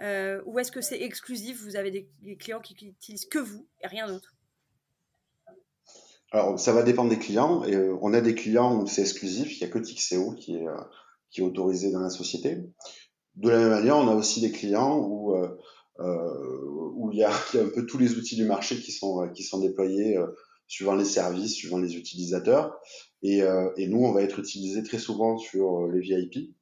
ou 0.00 0.58
est-ce 0.58 0.70
que 0.70 0.80
c'est 0.80 1.00
exclusif 1.00 1.60
Vous 1.62 1.76
avez 1.76 1.90
des, 1.90 2.36
clients 2.36 2.60
qui 2.60 2.74
utilisent 2.74 3.26
que 3.26 3.38
vous 3.38 3.66
et 3.80 3.86
rien 3.86 4.06
d'autre? 4.06 4.34
Alors, 6.30 6.58
ça 6.58 6.72
va 6.72 6.82
dépendre 6.82 7.10
des 7.10 7.18
clients. 7.18 7.64
Et, 7.64 7.76
on 8.00 8.14
a 8.14 8.20
des 8.20 8.34
clients 8.34 8.80
où 8.80 8.86
c'est 8.86 9.02
exclusif, 9.02 9.56
il 9.56 9.64
n'y 9.64 9.70
a 9.70 9.72
que 9.72 9.78
Tixeo 9.78 10.32
qui 10.32 10.56
est, 10.56 10.66
qui 11.30 11.40
est 11.40 11.44
autorisé 11.44 11.90
dans 11.90 12.00
la 12.00 12.10
société. 12.10 12.62
De 13.36 13.48
la 13.48 13.58
même 13.58 13.70
manière, 13.70 13.96
on 13.96 14.08
a 14.08 14.14
aussi 14.14 14.40
des 14.40 14.52
clients 14.52 14.98
où, 14.98 15.34
euh, 15.34 15.48
euh 16.00 16.60
où 16.94 17.10
il, 17.12 17.18
y 17.18 17.24
a, 17.24 17.30
un 17.30 17.68
peu 17.74 17.86
tous 17.86 17.98
les 17.98 18.16
outils 18.16 18.36
du 18.36 18.44
marché 18.44 18.78
qui 18.78 18.92
sont, 18.92 19.28
qui 19.34 19.42
sont 19.42 19.60
déployés 19.60 20.16
euh, 20.16 20.26
suivant 20.66 20.94
les 20.94 21.04
services, 21.04 21.54
suivant 21.54 21.78
les 21.78 21.96
utilisateurs. 21.96 22.78
Et, 23.22 23.42
et, 23.76 23.86
nous, 23.86 24.04
on 24.04 24.12
va 24.12 24.22
être 24.22 24.40
utilisé 24.40 24.82
très 24.82 24.98
souvent 24.98 25.38
sur 25.38 25.86
les 25.86 26.00
VIP 26.00 26.56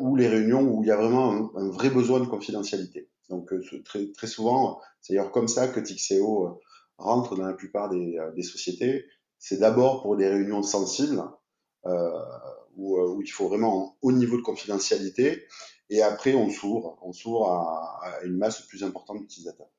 ou 0.00 0.16
les 0.16 0.26
réunions 0.26 0.62
où 0.62 0.82
il 0.82 0.88
y 0.88 0.90
a 0.90 0.96
vraiment 0.96 1.30
un, 1.30 1.50
un 1.54 1.70
vrai 1.70 1.88
besoin 1.88 2.18
de 2.18 2.26
confidentialité. 2.26 3.08
Donc 3.28 3.52
très, 3.84 4.10
très 4.10 4.26
souvent, 4.26 4.80
c'est 5.00 5.12
d'ailleurs 5.12 5.30
comme 5.30 5.46
ça 5.46 5.68
que 5.68 5.78
Tixeo 5.78 6.60
rentre 6.96 7.36
dans 7.36 7.46
la 7.46 7.52
plupart 7.52 7.90
des, 7.90 8.18
des 8.34 8.42
sociétés. 8.42 9.04
C'est 9.38 9.58
d'abord 9.58 10.02
pour 10.02 10.16
des 10.16 10.26
réunions 10.26 10.62
sensibles 10.62 11.22
euh, 11.86 12.10
où, 12.76 13.00
où, 13.00 13.22
il 13.22 13.28
faut 13.28 13.48
vraiment 13.48 13.88
un 13.88 13.96
haut 14.02 14.12
niveau 14.12 14.36
de 14.36 14.42
confidentialité 14.42 15.46
et 15.90 16.02
après 16.02 16.34
on 16.34 16.50
s'ouvre, 16.50 16.98
on 17.02 17.12
s'ouvre 17.12 17.50
à, 17.50 18.20
une 18.24 18.36
masse 18.36 18.62
plus 18.62 18.84
importante 18.84 19.20
d'utilisateurs. 19.20 19.70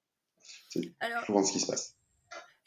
C'est 0.69 0.93
souvent 1.25 1.43
ce 1.43 1.51
qui 1.51 1.59
se 1.59 1.67
passe. 1.67 1.95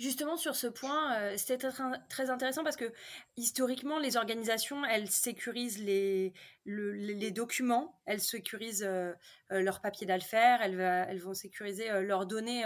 Justement, 0.02 0.37
sur 0.37 0.56
ce 0.56 0.66
point, 0.66 1.16
euh, 1.16 1.34
c'était 1.37 1.70
très, 2.08 2.28
intéressant 2.28 2.64
parce 2.64 2.75
que 2.75 2.92
historiquement, 3.37 4.00
les 4.00 4.16
organisations, 4.16 4.84
elles 4.84 5.08
sécurisent 5.08 5.78
les, 5.78 6.32
les 6.64 7.30
documents, 7.30 8.00
elles 8.04 8.20
sécurisent 8.20 8.82
euh, 8.82 9.12
euh, 9.52 9.61
leurs 9.61 9.80
papiers 9.80 10.04
d'alfer, 10.04 10.61
elles, 10.61 10.80
elles, 10.80 11.20
vont 11.20 11.34
sécuriser 11.34 11.88
leurs 12.02 12.26
données 12.26 12.64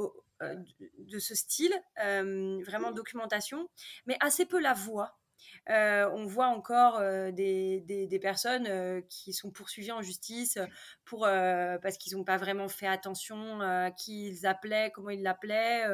de 0.00 1.18
ce 1.18 1.34
style, 1.34 1.74
vraiment 1.96 2.90
documentation, 2.92 3.68
mais 4.06 4.16
assez 4.20 4.46
peu 4.46 4.58
la 4.58 4.72
voix. 4.72 5.18
Euh, 5.70 6.08
on 6.14 6.26
voit 6.26 6.46
encore 6.48 6.98
euh, 6.98 7.30
des, 7.30 7.80
des, 7.80 8.18
personnes 8.18 8.66
euh, 8.68 9.00
qui 9.08 9.32
sont 9.32 9.50
poursuivies 9.50 9.92
en 9.92 10.02
justice 10.02 10.58
pour, 11.04 11.20
parce 11.20 11.96
qu'ils 11.98 12.16
n'ont 12.16 12.24
pas 12.24 12.36
vraiment 12.36 12.68
fait 12.68 12.86
attention 12.86 13.60
à 13.60 13.90
qui 13.90 14.28
ils 14.28 14.46
appelaient, 14.46 14.90
comment 14.94 15.10
ils 15.10 15.22
l'appelaient. 15.22 15.84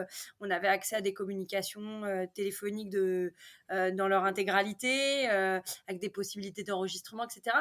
on 0.41 0.51
avait 0.51 0.69
accès 0.69 0.97
à 0.97 1.01
des 1.01 1.15
communications 1.15 2.03
téléphoniques 2.35 2.91
de, 2.91 3.33
dans 3.71 4.09
leur 4.09 4.25
intégralité, 4.25 5.29
avec 5.29 6.01
des 6.01 6.11
possibilités 6.11 6.65
d'enregistrement, 6.65 7.25
etc. 7.25 7.57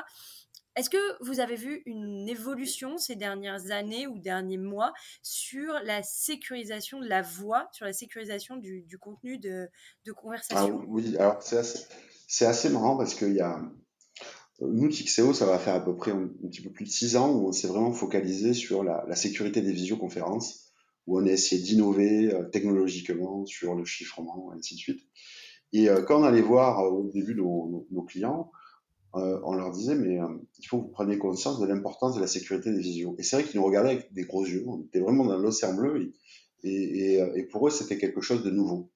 Est-ce 0.75 0.90
que 0.90 1.24
vous 1.24 1.40
avez 1.40 1.56
vu 1.56 1.84
une 1.86 2.28
évolution 2.28 2.98
ces 2.98 3.16
dernières 3.16 3.70
années 3.70 4.08
ou 4.08 4.18
derniers 4.18 4.58
mois 4.58 4.92
sur 5.22 5.74
la 5.84 6.02
sécurisation 6.02 7.00
de 7.00 7.08
la 7.08 7.22
voix, 7.22 7.68
sur 7.72 7.86
la 7.86 7.94
sécurisation 7.94 8.56
du, 8.58 8.82
du 8.82 8.98
contenu 8.98 9.38
de, 9.38 9.70
de 10.06 10.12
conversation? 10.12 10.80
ah, 10.82 10.86
Oui, 10.88 11.16
alors 11.18 11.44
c'est 11.44 11.58
assez, 11.58 11.73
assez, 12.42 12.70
marrant 12.70 12.98
parce 12.98 13.15
qu'il 13.15 13.34
y 13.34 13.42
a. 13.42 13.62
Nous, 14.62 14.88
Tixeo, 14.88 15.34
ça 15.34 15.46
va 15.46 15.60
faire 15.60 15.75
à 15.75 15.84
peu 15.84 15.96
près 15.96 16.12
un, 16.12 16.30
petit 16.50 16.62
peu 16.62 16.70
plus 16.70 16.86
de 16.86 16.89
six 16.89 17.18
ans 17.18 17.32
où 17.32 17.48
on 17.48 17.51
s'est 17.51 17.68
vraiment 17.68 17.92
focalisé 17.92 18.53
sur 18.53 18.84
la, 18.84 19.15
sécurité 19.15 19.62
des 19.62 19.72
visioconférences, 19.72 20.72
où 21.08 21.20
on 21.20 21.25
a 21.25 21.32
essayé 21.32 21.62
d'innover 21.62 22.34
euh, 22.34 22.44
technologiquement 22.44 23.46
sur 23.46 23.75
le 23.75 23.84
chiffrement, 23.84 24.53
et 24.53 24.58
ainsi 24.58 24.75
de 24.75 24.80
suite. 24.80 25.01
Et 25.74 25.89
euh, 25.89 26.01
quand 26.03 26.22
on 26.22 26.24
allait 26.24 26.42
voir 26.42 26.80
euh, 26.80 26.89
au 26.89 27.10
début 27.12 27.36
nos, 27.36 28.06
clients, 28.08 28.51
on 29.15 29.53
leur 29.53 29.72
disait, 29.72 29.94
mais 29.94 30.18
il 30.58 30.65
faut 30.65 30.80
que 30.80 30.86
vous 30.86 30.92
preniez 30.92 31.20
conscience 31.20 31.60
de 31.60 31.68
l'importance 31.68 32.15
de 32.15 32.22
la 32.22 32.25
sécurité 32.25 32.72
des 32.72 32.80
visios. 32.80 33.15
Et 33.20 33.24
c'est 33.24 33.36
vrai 33.36 33.46
qu'ils 33.46 33.60
nous 33.60 33.65
regardaient 33.65 33.92
avec 33.92 34.12
des 34.12 34.24
gros 34.24 34.44
yeux, 34.44 34.63
on 34.65 34.82
était 34.82 35.01
vraiment 35.01 35.24
dans 35.24 35.38
l'océan 35.38 35.75
bleu, 35.75 36.12
et, 36.63 37.48
pour 37.51 37.68
eux, 37.68 37.72
c'était 37.72 37.98
quelque 37.98 38.22
chose 38.22 38.44
de 38.44 38.50
nouveau. 38.50 38.89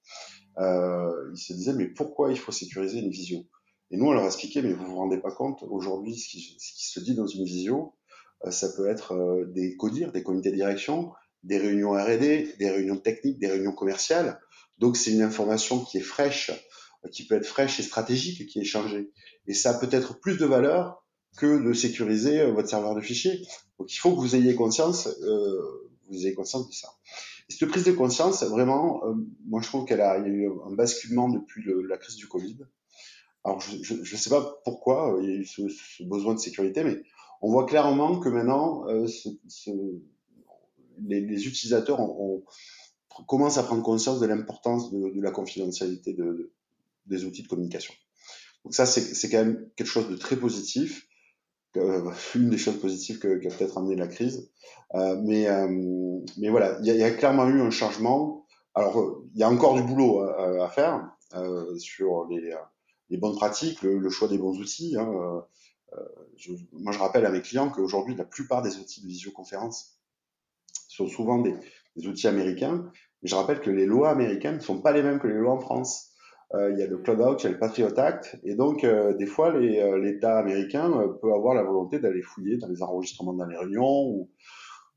Euh, 0.59 1.31
ils 1.33 1.39
se 1.39 1.53
disaient, 1.53 1.73
mais 1.73 1.87
pourquoi 1.87 2.31
il 2.31 2.37
faut 2.37 2.51
sécuriser 2.51 2.99
une 2.99 3.09
visio? 3.09 3.45
Et 3.91 3.97
nous, 3.97 4.07
on 4.07 4.11
leur 4.11 4.25
expliquait, 4.25 4.61
mais 4.61 4.73
vous 4.73 4.85
vous 4.85 4.95
rendez 4.95 5.17
pas 5.17 5.31
compte, 5.31 5.63
aujourd'hui, 5.63 6.17
ce 6.17 6.27
qui, 6.27 6.57
ce 6.59 6.73
qui 6.73 6.89
se 6.89 6.99
dit 6.99 7.15
dans 7.15 7.27
une 7.27 7.45
visio, 7.45 7.93
euh, 8.45 8.51
ça 8.51 8.69
peut 8.75 8.87
être 8.87 9.13
euh, 9.13 9.45
des 9.45 9.77
CODIR, 9.77 10.11
des 10.11 10.23
comités 10.23 10.51
de 10.51 10.55
direction, 10.55 11.11
des 11.43 11.57
réunions 11.57 11.91
R&D, 11.91 12.55
des 12.59 12.69
réunions 12.69 12.97
techniques, 12.97 13.39
des 13.39 13.47
réunions 13.47 13.71
commerciales. 13.71 14.39
Donc, 14.77 14.97
c'est 14.97 15.11
une 15.11 15.21
information 15.21 15.83
qui 15.83 15.97
est 15.97 16.01
fraîche, 16.01 16.51
qui 17.11 17.25
peut 17.25 17.35
être 17.35 17.45
fraîche 17.45 17.79
et 17.79 17.83
stratégique, 17.83 18.47
qui 18.47 18.59
est 18.59 18.63
échangée. 18.63 19.11
Et 19.45 19.53
ça 19.53 19.71
a 19.71 19.79
peut-être 19.79 20.19
plus 20.19 20.37
de 20.37 20.45
valeur 20.45 21.03
que 21.37 21.63
de 21.63 21.73
sécuriser 21.73 22.51
votre 22.51 22.67
serveur 22.67 22.95
de 22.95 23.01
fichiers. 23.01 23.41
Donc 23.77 23.93
il 23.93 23.97
faut 23.97 24.13
que 24.15 24.19
vous 24.19 24.35
ayez 24.35 24.55
conscience, 24.55 25.07
vous 26.09 26.25
ayez 26.25 26.33
conscience 26.33 26.67
de 26.67 26.73
ça. 26.73 26.89
Et 27.49 27.53
cette 27.53 27.69
prise 27.69 27.85
de 27.85 27.91
conscience, 27.91 28.43
vraiment, 28.43 29.01
moi 29.45 29.61
je 29.61 29.67
trouve 29.67 29.85
qu'elle 29.85 30.01
a, 30.01 30.17
y 30.19 30.23
a 30.23 30.27
eu 30.27 30.49
un 30.65 30.75
basculement 30.75 31.29
depuis 31.29 31.63
la 31.87 31.97
crise 31.97 32.15
du 32.15 32.27
Covid. 32.27 32.57
Alors 33.43 33.61
je 33.61 33.93
ne 33.93 34.03
sais 34.03 34.29
pas 34.29 34.59
pourquoi 34.65 35.17
il 35.21 35.29
y 35.29 35.31
a 35.31 35.35
eu 35.35 35.45
ce, 35.45 36.03
besoin 36.03 36.33
de 36.33 36.39
sécurité, 36.39 36.83
mais 36.83 37.01
on 37.41 37.49
voit 37.51 37.65
clairement 37.65 38.19
que 38.19 38.27
maintenant, 38.29 38.85
ce, 39.07 39.29
ce, 39.47 39.71
les, 41.01 41.21
les, 41.21 41.47
utilisateurs 41.47 41.99
commencent 43.27 43.57
à 43.57 43.63
prendre 43.63 43.83
conscience 43.83 44.19
de 44.19 44.25
l'importance 44.25 44.91
de, 44.91 45.09
de, 45.09 45.21
la 45.21 45.31
confidentialité 45.31 46.13
de, 46.13 46.51
des 47.05 47.23
outils 47.25 47.43
de 47.43 47.47
communication. 47.47 47.93
Donc 48.63 48.73
ça, 48.73 48.85
c'est 48.85 49.29
quand 49.29 49.37
même 49.37 49.69
quelque 49.75 49.87
chose 49.87 50.09
de 50.09 50.17
très 50.17 50.35
positif, 50.35 51.06
euh, 51.06 51.06
une 52.35 52.49
des 52.49 52.57
choses 52.57 52.79
positives 52.79 53.19
qu'a 53.19 53.37
qu 53.37 53.47
peut-être 53.47 53.77
amené 53.77 53.95
la 53.95 54.07
crise. 54.07 54.51
Euh, 54.95 55.19
mais, 55.23 55.47
euh, 55.47 56.19
mais 56.37 56.49
voilà, 56.49 56.77
il 56.81 56.87
y, 56.87 57.03
a 57.03 57.11
clairement 57.11 57.47
eu 57.47 57.61
un 57.61 57.69
changement. 57.69 58.45
Alors, 58.73 59.21
il 59.33 59.39
y 59.39 59.43
a 59.43 59.49
encore 59.49 59.75
du 59.75 59.83
boulot 59.83 60.21
à, 60.21 60.69
faire 60.69 61.09
euh, 61.35 61.77
sur 61.77 62.27
les, 62.29 63.17
bonnes 63.17 63.35
pratiques, 63.35 63.81
le, 63.81 64.09
choix 64.09 64.27
des 64.27 64.37
bons 64.37 64.57
outils. 64.59 64.95
Hein. 64.97 65.43
Euh, 65.93 66.57
moi, 66.73 66.91
je 66.91 66.99
rappelle 66.99 67.25
à 67.25 67.31
mes 67.31 67.41
clients 67.41 67.69
qu'aujourd'hui, 67.69 68.15
la 68.15 68.25
plupart 68.25 68.61
des 68.61 68.77
outils 68.77 69.01
de 69.01 69.07
visioconférence 69.07 69.99
sont 70.87 71.07
souvent 71.07 71.39
des, 71.39 71.55
des, 71.95 72.07
outils 72.07 72.27
américains. 72.27 72.91
Mais 73.21 73.29
je 73.29 73.35
rappelle 73.35 73.61
que 73.61 73.71
les 73.71 73.85
lois 73.85 74.09
américaines 74.09 74.55
ne 74.55 74.61
sont 74.61 74.81
pas 74.81 74.91
les 74.91 75.01
mêmes 75.01 75.19
que 75.19 75.27
les 75.27 75.33
lois 75.33 75.53
en 75.53 75.59
France. 75.59 76.06
Euh, 76.53 76.71
il 76.71 76.79
y 76.79 76.81
a 76.81 76.87
le 76.87 76.97
Cloud 76.97 77.19
Out, 77.19 77.43
il 77.43 77.43
y 77.43 77.47
a 77.47 77.51
le 77.51 77.59
Patriot 77.59 77.99
Act, 77.99 78.39
et 78.43 78.55
donc 78.55 78.85
euh, 78.85 79.13
des 79.13 79.25
fois 79.25 79.53
euh, 79.53 79.99
l'État 79.99 80.37
américain 80.37 80.89
euh, 80.93 81.09
peut 81.09 81.33
avoir 81.33 81.53
la 81.53 81.63
volonté 81.63 81.99
d'aller 81.99 82.21
fouiller 82.21 82.57
dans 82.57 82.69
les 82.69 82.81
enregistrements 82.81 83.33
dans 83.33 83.45
les 83.45 83.57
réunions 83.57 84.05
ou, 84.05 84.31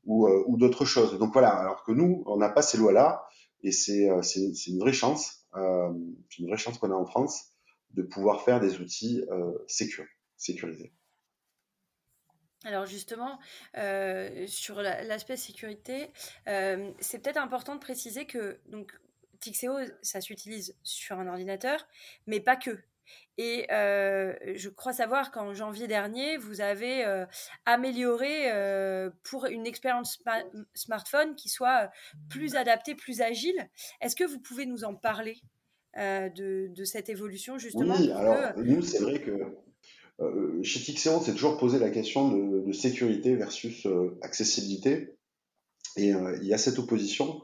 ou, 0.05 0.27
euh, 0.27 0.43
ou 0.47 0.57
d'autres 0.57 0.85
choses. 0.85 1.19
Donc 1.19 1.33
voilà, 1.33 1.49
alors 1.49 1.83
que 1.83 1.91
nous, 1.91 2.23
on 2.25 2.37
n'a 2.37 2.49
pas 2.49 2.61
ces 2.61 2.77
lois-là, 2.77 3.25
et 3.63 3.71
c'est 3.71 4.07
une 4.67 4.79
vraie 4.79 4.93
chance, 4.93 5.45
c'est 5.53 6.39
une 6.39 6.47
vraie 6.47 6.57
chance 6.57 6.77
qu'on 6.77 6.91
a 6.91 6.95
en 6.95 7.05
France 7.05 7.51
de 7.91 8.01
pouvoir 8.01 8.41
faire 8.41 8.59
des 8.59 8.79
outils 8.79 9.23
sécurs, 9.67 10.07
sécurisés. 10.37 10.93
Alors 12.63 12.85
justement, 12.85 13.39
euh, 13.77 14.45
sur 14.45 14.81
l'aspect 14.81 15.35
sécurité, 15.35 16.11
euh, 16.47 16.91
c'est 16.99 17.19
peut-être 17.19 17.41
important 17.41 17.73
de 17.73 17.79
préciser 17.79 18.25
que 18.25 18.59
donc 18.69 18.93
Tixeo, 19.41 19.73
ça 20.01 20.21
s'utilise 20.21 20.75
sur 20.83 21.19
un 21.19 21.27
ordinateur, 21.27 21.87
mais 22.27 22.39
pas 22.39 22.55
que. 22.55 22.79
Et 23.37 23.65
euh, 23.71 24.33
je 24.55 24.69
crois 24.69 24.93
savoir 24.93 25.31
qu'en 25.31 25.53
janvier 25.53 25.87
dernier, 25.87 26.37
vous 26.37 26.61
avez 26.61 27.03
euh, 27.05 27.25
amélioré 27.65 28.51
euh, 28.51 29.09
pour 29.23 29.45
une 29.45 29.65
expérience 29.65 30.21
smartphone 30.75 31.35
qui 31.35 31.49
soit 31.49 31.89
plus 32.29 32.55
adaptée, 32.55 32.93
plus 32.93 33.21
agile. 33.21 33.69
Est-ce 34.01 34.15
que 34.15 34.23
vous 34.23 34.39
pouvez 34.39 34.65
nous 34.65 34.83
en 34.83 34.93
parler 34.93 35.41
de, 35.97 36.67
de, 36.73 36.83
cette 36.85 37.09
évolution 37.09 37.57
justement 37.57 37.95
Oui, 37.97 38.11
alors 38.11 38.53
que... 38.53 38.61
nous, 38.61 38.81
c'est 38.81 38.99
vrai 38.99 39.19
que 39.21 40.63
chez 40.63 40.79
Tixéon, 40.79 41.17
on 41.17 41.21
s'est 41.21 41.31
toujours 41.31 41.57
posé 41.57 41.79
la 41.79 41.89
question 41.89 42.29
de, 42.29 42.61
de 42.61 42.71
sécurité 42.71 43.35
versus 43.35 43.87
accessibilité. 44.21 45.15
Et 45.97 46.09
il 46.09 46.47
y 46.47 46.53
a 46.53 46.57
cette 46.57 46.79
opposition, 46.79 47.41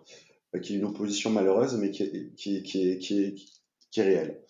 qui 0.62 0.74
est 0.74 0.77
une 0.77 0.86
opposition 0.86 1.30
malheureuse, 1.30 1.75
mais 1.77 1.92
qui 1.92 2.04
est, 2.04 2.34
qui, 2.36 2.63
qui 2.63 3.00
qui 3.92 4.00
est, 4.00 4.04
réelle. 4.04 4.44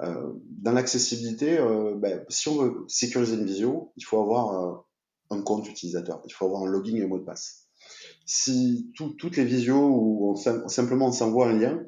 dans 0.00 0.72
l'accessibilité, 0.72 1.58
ben, 1.96 2.24
si 2.28 2.48
on 2.48 2.56
veut 2.56 2.84
sécuriser 2.88 3.34
une 3.34 3.44
visio, 3.44 3.92
il 3.96 4.04
faut 4.04 4.20
avoir 4.20 4.84
un 5.30 5.42
compte 5.42 5.68
utilisateur, 5.68 6.22
il 6.26 6.32
faut 6.32 6.46
avoir 6.46 6.62
un 6.62 6.66
login 6.66 6.96
et 6.96 7.02
un 7.02 7.08
mot 7.08 7.18
de 7.18 7.24
passe. 7.24 7.66
Si 8.26 8.92
tout, 8.96 9.14
toutes 9.18 9.36
les 9.36 9.44
visios 9.44 9.86
où 9.86 10.36
simplement 10.68 11.08
on 11.08 11.12
s'envoie 11.12 11.48
un 11.48 11.58
lien, 11.58 11.84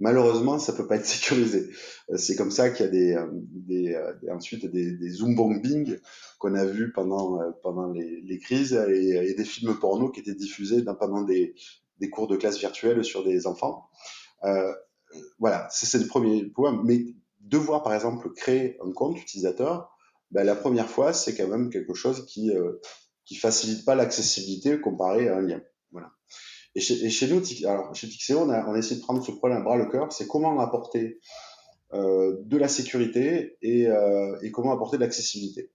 Malheureusement, 0.00 0.58
ça 0.58 0.72
peut 0.72 0.86
pas 0.86 0.96
être 0.96 1.06
sécurisé. 1.06 1.70
Euh, 2.10 2.16
c'est 2.16 2.34
comme 2.34 2.50
ça 2.50 2.70
qu'il 2.70 2.86
y 2.86 2.88
a 2.88 2.92
des, 2.92 3.14
euh, 3.14 4.14
euh, 4.24 4.34
ensuite 4.34 4.66
des, 4.66 5.10
zoom 5.10 5.34
bombing 5.34 5.98
qu'on 6.38 6.54
a 6.54 6.64
vu 6.64 6.90
pendant 6.92 7.38
pendant 7.62 7.92
les, 7.92 8.38
crises 8.38 8.72
et, 8.72 9.30
et, 9.30 9.34
des 9.34 9.44
films 9.44 9.78
porno 9.78 10.10
qui 10.10 10.20
étaient 10.20 10.34
diffusés 10.34 10.80
dans, 10.80 10.94
pendant 10.94 11.22
des, 11.22 11.54
des 12.00 12.10
cours 12.10 12.26
de 12.26 12.36
classe 12.36 12.58
virtuelle 12.58 13.04
sur 13.04 13.24
des 13.24 13.46
enfants. 13.46 13.88
Euh, 14.44 14.72
voilà, 15.38 15.68
c'est 15.70 15.98
le 15.98 16.06
premier 16.06 16.44
point. 16.46 16.80
Mais 16.84 17.04
devoir 17.40 17.82
par 17.82 17.94
exemple 17.94 18.32
créer 18.32 18.78
un 18.84 18.92
compte 18.92 19.20
utilisateur, 19.20 19.90
ben, 20.30 20.44
la 20.44 20.54
première 20.54 20.88
fois, 20.88 21.12
c'est 21.12 21.36
quand 21.36 21.48
même 21.48 21.70
quelque 21.70 21.94
chose 21.94 22.26
qui 22.26 22.50
euh, 22.50 22.80
facilite 23.38 23.84
pas 23.84 23.94
l'accessibilité 23.94 24.80
comparé 24.80 25.28
à 25.28 25.36
un 25.36 25.42
lien. 25.42 25.60
Voilà. 25.92 26.10
Et 26.76 26.80
chez, 26.80 27.26
nous, 27.26 27.42
alors 27.66 27.94
chez 27.96 28.08
Tixeo, 28.08 28.38
on 28.38 28.50
a, 28.50 28.64
on 28.68 28.74
a 28.74 28.78
essayé 28.78 29.00
de 29.00 29.04
prendre 29.04 29.24
ce 29.24 29.32
problème 29.32 29.58
à 29.58 29.62
bras 29.62 29.76
le 29.76 29.86
cœur, 29.86 30.12
c'est 30.12 30.28
comment 30.28 30.60
apporter 30.60 31.20
euh, 31.92 32.36
de 32.44 32.56
la 32.56 32.68
sécurité 32.68 33.56
et, 33.60 33.88
euh, 33.88 34.38
et 34.42 34.52
comment 34.52 34.72
apporter 34.72 34.96
de 34.96 35.02
l'accessibilité 35.02 35.72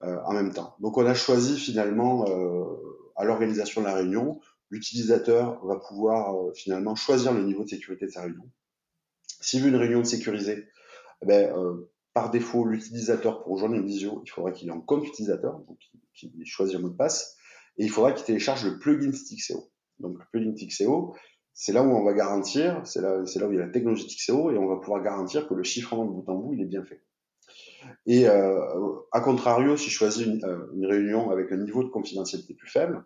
en 0.00 0.32
même 0.32 0.52
temps. 0.52 0.76
Donc 0.78 0.96
on 0.96 1.04
a 1.06 1.14
choisi 1.14 1.58
finalement 1.58 2.24
à 3.16 3.24
l'organisation 3.24 3.80
de 3.80 3.86
la 3.86 3.94
réunion, 3.94 4.38
l'utilisateur 4.70 5.64
va 5.64 5.76
pouvoir 5.76 6.34
euh, 6.34 6.52
finalement 6.54 6.94
choisir 6.94 7.32
le 7.32 7.42
niveau 7.42 7.64
de 7.64 7.68
sécurité 7.68 8.06
de 8.06 8.10
sa 8.10 8.22
réunion. 8.22 8.50
S'il 9.40 9.62
veut 9.62 9.68
une 9.68 9.76
réunion 9.76 10.04
sécurisée, 10.04 10.66
eh 11.22 11.26
ben, 11.26 11.52
euh, 11.56 11.90
par 12.12 12.30
défaut, 12.30 12.64
l'utilisateur 12.64 13.42
pour 13.42 13.52
rejoindre 13.52 13.76
une 13.76 13.86
visio, 13.86 14.22
il 14.24 14.30
faudra 14.30 14.50
qu'il 14.50 14.68
ait 14.68 14.72
un 14.72 14.80
compte 14.80 15.06
utilisateur, 15.06 15.58
donc 15.60 15.78
qu'il 16.14 16.32
choisisse 16.44 16.76
un 16.76 16.80
mot 16.80 16.88
de 16.88 16.96
passe, 16.96 17.36
et 17.76 17.84
il 17.84 17.90
faudra 17.90 18.12
qu'il 18.12 18.24
télécharge 18.24 18.64
le 18.64 18.78
plugin 18.78 19.10
Tixeo. 19.10 19.70
Donc 20.00 20.18
le 20.18 20.24
plugin 20.32 20.52
Tixeo, 20.52 21.14
c'est 21.54 21.72
là 21.72 21.82
où 21.82 21.90
on 21.90 22.04
va 22.04 22.12
garantir, 22.12 22.82
c'est 22.84 23.00
là, 23.00 23.18
où 23.18 23.52
il 23.52 23.58
y 23.58 23.60
a 23.60 23.66
la 23.66 23.72
technologie 23.72 24.06
Tixeo 24.06 24.50
et 24.50 24.58
on 24.58 24.66
va 24.66 24.76
pouvoir 24.76 25.02
garantir 25.02 25.48
que 25.48 25.54
le 25.54 25.62
chiffrement 25.62 26.04
de 26.04 26.10
bout 26.10 26.24
en 26.28 26.36
bout, 26.36 26.54
il 26.54 26.62
est 26.62 26.66
bien 26.66 26.84
fait. 26.84 27.02
Et 28.06 28.28
euh, 28.28 28.60
à 29.12 29.20
contrario, 29.20 29.76
si 29.76 29.90
je 29.90 29.94
choisis 29.94 30.26
une, 30.26 30.44
euh, 30.44 30.66
une, 30.74 30.86
réunion 30.86 31.30
avec 31.30 31.52
un 31.52 31.56
niveau 31.56 31.82
de 31.84 31.88
confidentialité 31.88 32.54
plus 32.54 32.68
faible, 32.68 33.04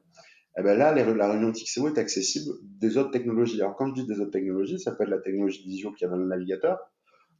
eh 0.58 0.62
ben 0.62 0.76
là, 0.76 0.92
la 0.92 1.28
réunion 1.28 1.52
Tixeo 1.52 1.88
est 1.88 1.98
accessible 1.98 2.52
des 2.62 2.98
autres 2.98 3.10
technologies. 3.10 3.60
Alors 3.60 3.76
quand 3.76 3.88
je 3.88 4.02
dis 4.02 4.06
des 4.06 4.20
autres 4.20 4.30
technologies, 4.30 4.78
ça 4.78 4.92
peut 4.92 5.04
être 5.04 5.10
la 5.10 5.18
technologie 5.18 5.64
de 5.64 5.68
visio 5.68 5.92
qui 5.92 6.04
est 6.04 6.08
dans 6.08 6.16
le 6.16 6.26
navigateur. 6.26 6.78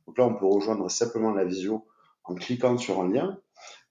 Donc 0.06 0.18
là, 0.18 0.26
on 0.26 0.34
peut 0.34 0.46
rejoindre 0.46 0.90
simplement 0.90 1.32
la 1.32 1.44
visio 1.44 1.86
en 2.24 2.34
cliquant 2.34 2.76
sur 2.78 3.00
un 3.02 3.12
lien 3.12 3.38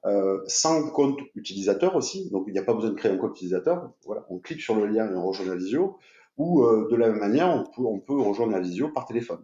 euh, 0.05 0.39
sans 0.47 0.89
compte 0.89 1.19
utilisateur 1.36 1.95
aussi, 1.95 2.29
donc 2.31 2.45
il 2.47 2.53
n'y 2.53 2.60
a 2.60 2.63
pas 2.63 2.73
besoin 2.73 2.89
de 2.89 2.95
créer 2.95 3.12
un 3.12 3.17
compte 3.17 3.36
utilisateur. 3.36 3.91
Voilà, 4.05 4.25
on 4.29 4.39
clique 4.39 4.62
sur 4.62 4.75
le 4.75 4.88
lien 4.88 5.07
et 5.12 5.15
on 5.15 5.25
rejoint 5.25 5.45
la 5.45 5.55
visio. 5.55 5.97
Ou 6.38 6.63
euh, 6.63 6.88
de 6.89 6.95
la 6.95 7.10
même 7.10 7.19
manière, 7.19 7.49
on 7.49 7.63
peut, 7.63 7.86
on 7.86 7.99
peut, 7.99 8.19
rejoindre 8.19 8.53
la 8.53 8.60
visio 8.60 8.89
par 8.89 9.05
téléphone. 9.05 9.43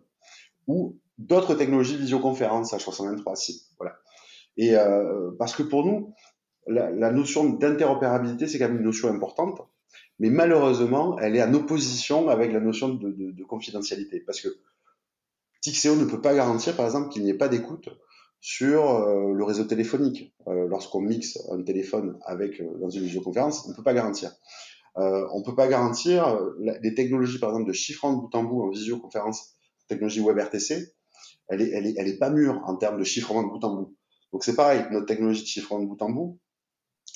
Ou 0.66 0.98
d'autres 1.20 1.54
technologies 1.54 1.98
visioconférence 1.98 2.74
H323 2.74 3.36
si, 3.36 3.68
voilà. 3.78 3.98
Et 4.58 4.76
euh, 4.76 5.32
parce 5.38 5.56
que 5.56 5.62
pour 5.62 5.86
nous, 5.86 6.14
la, 6.68 6.92
la 6.92 7.12
notion 7.12 7.44
d'interopérabilité, 7.50 8.48
c'est 8.48 8.60
quand 8.60 8.68
même 8.68 8.78
une 8.78 8.84
notion 8.84 9.10
importante, 9.10 9.62
mais 10.20 10.30
malheureusement, 10.30 11.18
elle 11.20 11.36
est 11.36 11.44
en 11.44 11.54
opposition 11.54 12.30
avec 12.30 12.52
la 12.52 12.60
notion 12.60 12.90
de, 12.90 13.12
de, 13.12 13.32
de 13.32 13.44
confidentialité, 13.44 14.20
parce 14.20 14.42
que 14.42 14.50
Tixeo 15.62 15.96
ne 15.96 16.06
peut 16.06 16.22
pas 16.22 16.36
garantir, 16.36 16.76
par 16.76 16.86
exemple, 16.86 17.10
qu'il 17.10 17.24
n'y 17.24 17.30
ait 17.30 17.38
pas 17.38 17.50
d'écoute 17.50 17.90
sur 18.40 18.90
euh, 18.90 19.34
le 19.34 19.44
réseau 19.44 19.64
téléphonique. 19.64 20.34
Euh, 20.48 20.68
Lorsqu'on 20.68 21.02
mixe 21.02 21.40
un 21.52 21.62
téléphone 21.64 22.18
avec 22.26 22.62
euh, 22.62 22.78
dans 22.80 22.90
une 22.90 23.04
visioconférence, 23.04 23.66
on 23.66 23.72
ne 23.72 23.76
peut 23.76 23.84
pas 23.84 23.94
garantir. 23.94 24.32
Euh, 24.98 25.28
on 25.34 25.40
ne 25.40 25.44
peut 25.44 25.56
pas 25.56 25.68
garantir 25.68 26.40
les 26.60 26.94
technologies, 26.94 27.40
par 27.40 27.50
exemple, 27.50 27.68
de 27.68 27.74
chiffrement 27.74 28.14
de 28.14 28.22
bout 28.22 28.36
en 28.36 28.44
bout 28.44 28.62
en 28.64 28.70
visioconférence, 28.70 29.56
technologie 29.88 30.22
WebRTC, 30.22 30.94
elle 31.50 31.62
est, 31.62 31.70
elle 31.70 31.86
est, 31.88 31.96
elle 31.98 32.08
est 32.08 32.18
pas 32.18 32.30
mûre 32.30 32.62
en 32.66 32.76
termes 32.76 32.98
de 33.00 33.04
chiffrement 33.04 33.44
de 33.44 33.50
bout 33.50 33.64
en 33.64 33.76
bout. 33.76 33.96
Donc 34.34 34.44
c'est 34.44 34.56
pareil, 34.56 34.86
notre 34.92 35.06
technologie 35.06 35.42
de 35.44 35.48
chiffrement 35.48 35.82
de 35.82 35.86
bout 35.86 36.02
en 36.02 36.10
bout, 36.10 36.40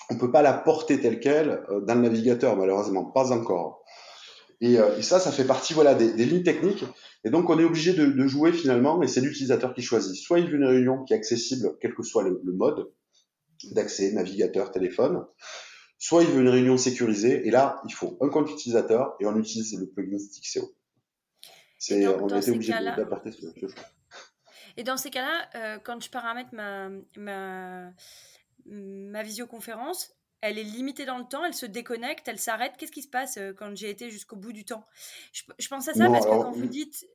on 0.10 0.18
peut 0.18 0.32
pas 0.32 0.42
la 0.42 0.54
porter 0.54 1.00
telle 1.00 1.20
quelle 1.20 1.64
dans 1.88 1.96
le 1.96 2.02
navigateur, 2.02 2.56
malheureusement, 2.56 3.06
pas 3.06 3.32
encore. 3.32 3.84
Et, 4.62 4.78
euh, 4.78 4.98
et, 4.98 5.02
ça, 5.02 5.20
ça 5.20 5.32
fait 5.32 5.46
partie 5.46 5.74
voilà 5.74 5.96
des, 5.96 6.14
des, 6.14 6.26
lignes 6.26 6.44
techniques. 6.44 6.86
Et 7.24 7.30
donc, 7.30 7.50
on 7.50 7.58
est 7.60 7.64
obligé 7.64 7.94
de, 7.94 8.06
de 8.06 8.28
jouer 8.28 8.54
finalement, 8.54 9.02
et 9.02 9.08
c'est 9.08 9.22
l'utilisateur 9.22 9.74
qui 9.74 9.82
choisit. 9.82 10.16
Soit 10.16 10.40
il 10.40 10.50
veut 10.50 10.58
une 10.58 10.66
réunion 10.66 11.04
qui 11.04 11.14
est 11.14 11.18
accessible, 11.18 11.78
quel 11.82 11.96
que 11.96 12.04
soit 12.04 12.24
le, 12.24 12.40
le 12.44 12.54
mode 12.54 12.92
d'accès, 13.72 14.12
navigateur, 14.12 14.72
téléphone. 14.72 15.26
Soit 15.98 16.24
il 16.24 16.30
veut 16.30 16.42
une 16.42 16.50
réunion 16.50 16.78
sécurisée, 16.78 17.48
et 17.48 17.52
là, 17.52 17.82
il 17.88 17.94
faut 17.94 18.18
un 18.22 18.30
compte 18.30 18.50
utilisateur, 18.52 19.16
et 19.20 19.26
on 19.26 19.36
utilise 19.38 19.78
le 19.80 19.88
plugin 19.88 20.18
Stixeo. 20.18 20.72
C'est, 21.78 22.08
on 22.08 22.28
était 22.28 22.52
obligé 22.52 22.74
d'apporter 22.74 23.32
ce, 23.32 23.42
ce 23.42 23.68
choix. 23.68 23.84
Et 24.78 24.84
dans 24.84 24.98
ces 24.98 25.10
cas-là, 25.10 25.50
euh, 25.56 25.80
quand 25.84 26.02
je 26.02 26.10
paramètre 26.10 26.54
ma, 26.54 26.90
ma, 27.18 27.92
ma 28.66 29.24
visioconférence, 29.24 30.14
elle 30.42 30.58
est 30.58 30.64
limitée 30.64 31.06
dans 31.06 31.18
le 31.18 31.26
temps, 31.26 31.46
elle 31.46 31.54
se 31.54 31.66
déconnecte, 31.66 32.28
elle 32.28 32.40
s'arrête. 32.40 32.74
Qu'est-ce 32.78 32.92
qui 32.92 33.04
se 33.04 33.10
passe 33.10 33.38
euh, 33.38 33.54
quand 33.54 33.76
j'ai 33.76 33.90
été 33.90 34.10
jusqu'au 34.10 34.36
bout 34.36 34.54
du 34.54 34.66
temps? 34.66 34.86
Je, 35.34 35.44
je, 35.60 35.68
pense 35.68 35.88
à 35.88 35.94
ça 35.94 36.06
non, 36.06 36.12
parce 36.12 36.26
alors, 36.26 36.40
que 36.40 36.44
quand 36.46 36.52
vous 36.52 36.66
dites. 36.66 37.06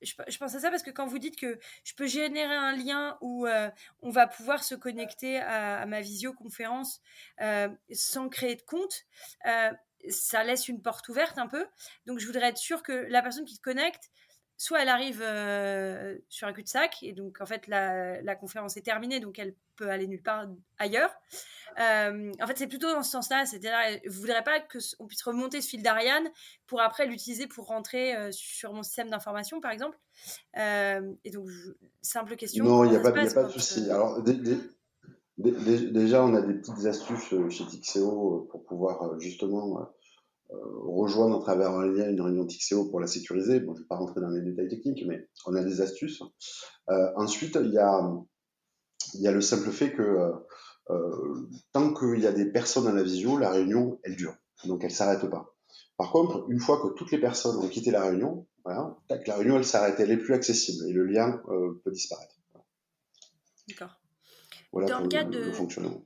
je, 0.00 0.38
pense 0.38 0.54
à 0.54 0.60
ça 0.60 0.70
parce 0.70 0.82
que 0.82 0.90
quand 0.90 1.06
vous 1.06 1.18
dites 1.18 1.36
que 1.36 1.58
je 1.84 1.94
peux 1.94 2.06
générer 2.06 2.54
un 2.54 2.74
lien 2.74 3.18
où 3.20 3.46
euh, 3.46 3.70
on 4.00 4.10
va 4.10 4.26
pouvoir 4.26 4.64
se 4.64 4.74
connecter 4.74 5.38
à, 5.38 5.86
ma 5.86 6.00
visioconférence 6.00 7.00
euh, 7.40 7.68
sans 7.92 8.28
créer 8.28 8.56
de 8.56 8.62
compte, 8.62 9.04
euh, 9.46 9.70
ça 10.08 10.44
laisse 10.44 10.68
une 10.68 10.82
porte 10.82 11.08
ouverte 11.08 11.38
un 11.38 11.48
peu. 11.48 11.66
Donc 12.06 12.18
je 12.18 12.26
voudrais 12.26 12.48
être 12.48 12.58
sûre 12.58 12.82
que 12.82 12.92
la 12.92 13.22
personne 13.22 13.44
qui 13.44 13.54
se 13.54 13.60
connecte, 13.60 14.10
soit 14.56 14.82
elle 14.82 14.88
arrive 14.88 15.22
sur 16.28 16.48
un 16.48 16.52
cul-de-sac 16.52 17.02
et 17.02 17.12
donc 17.12 17.40
en 17.40 17.46
fait 17.46 17.66
la, 17.66 18.20
la, 18.22 18.36
conférence 18.36 18.76
est 18.76 18.82
terminée 18.82 19.20
donc 19.20 19.38
elle 19.38 19.54
peut 19.76 19.90
aller 19.90 20.06
nulle 20.06 20.22
part 20.22 20.46
ailleurs. 20.78 21.10
Euh, 21.78 22.32
en 22.42 22.46
fait, 22.46 22.56
c'est 22.56 22.66
plutôt 22.66 22.90
dans 22.90 23.02
ce 23.02 23.10
sens-là. 23.10 23.44
C'est-à-dire, 23.46 23.72
je 24.04 24.10
voudrais 24.10 24.42
pas 24.42 24.60
qu'on 24.60 25.06
puisse 25.06 25.22
remonter 25.22 25.60
ce 25.60 25.68
fil 25.68 25.82
d'Ariane 25.82 26.28
pour 26.66 26.80
après 26.80 27.06
l'utiliser 27.06 27.46
pour 27.46 27.66
rentrer 27.66 28.16
euh, 28.16 28.30
sur 28.32 28.72
mon 28.72 28.82
système 28.82 29.10
d'information, 29.10 29.60
par 29.60 29.70
exemple. 29.70 29.98
Euh, 30.58 31.12
et 31.24 31.30
donc, 31.30 31.48
simple 32.00 32.36
question. 32.36 32.64
Non, 32.64 32.84
il 32.84 32.90
n'y 32.90 32.96
a, 32.96 33.00
pas, 33.00 33.10
a 33.10 33.12
pas 33.12 33.44
de 33.44 33.50
souci. 33.50 33.90
Alors, 33.90 34.22
déjà, 35.36 36.24
on 36.24 36.34
a 36.34 36.40
des 36.40 36.54
petites 36.54 36.86
astuces 36.86 37.34
chez 37.50 37.66
Tixeo 37.66 38.48
pour 38.50 38.64
pouvoir 38.64 39.18
justement 39.20 39.86
rejoindre 40.50 41.36
à 41.38 41.40
travers 41.40 41.70
un 41.70 41.86
lien 41.86 42.08
une 42.08 42.20
réunion 42.20 42.46
Tixeo 42.46 42.86
pour 42.86 43.00
la 43.00 43.06
sécuriser. 43.06 43.60
Bon, 43.60 43.74
je 43.74 43.80
ne 43.80 43.84
vais 43.84 43.88
pas 43.88 43.96
rentrer 43.96 44.20
dans 44.20 44.28
les 44.28 44.42
détails 44.42 44.68
techniques, 44.68 45.04
mais 45.06 45.28
on 45.46 45.54
a 45.54 45.62
des 45.62 45.80
astuces. 45.80 46.22
ensuite, 47.16 47.58
il 47.60 47.72
y 47.72 47.78
a 47.78 48.00
y 49.14 49.28
a 49.28 49.32
le 49.32 49.40
simple 49.40 49.70
fait 49.70 49.92
que 49.92 50.02
euh, 50.02 50.32
euh, 50.90 51.48
tant 51.72 51.92
qu'il 51.94 52.20
y 52.20 52.26
a 52.26 52.32
des 52.32 52.46
personnes 52.46 52.84
dans 52.84 52.92
la 52.92 53.02
visio, 53.02 53.38
la 53.38 53.50
réunion, 53.50 53.98
elle 54.02 54.16
dure. 54.16 54.34
Donc 54.64 54.84
elle 54.84 54.90
s'arrête 54.90 55.28
pas. 55.28 55.54
Par 55.96 56.10
contre, 56.10 56.46
une 56.50 56.60
fois 56.60 56.80
que 56.82 56.94
toutes 56.94 57.10
les 57.10 57.18
personnes 57.18 57.56
ont 57.56 57.68
quitté 57.68 57.90
la 57.90 58.02
réunion, 58.02 58.46
voilà, 58.64 58.96
la 59.26 59.36
réunion 59.36 59.56
elle 59.56 59.64
s'arrête, 59.64 59.98
elle 60.00 60.10
est 60.10 60.16
plus 60.16 60.34
accessible 60.34 60.86
et 60.88 60.92
le 60.92 61.06
lien 61.06 61.40
euh, 61.48 61.80
peut 61.84 61.90
disparaître. 61.90 62.34
D'accord. 63.68 64.00
Voilà 64.72 64.88
dans 64.88 65.00
le, 65.00 65.08
cadre 65.08 65.30
de... 65.30 65.52
fonctionnement. 65.52 66.04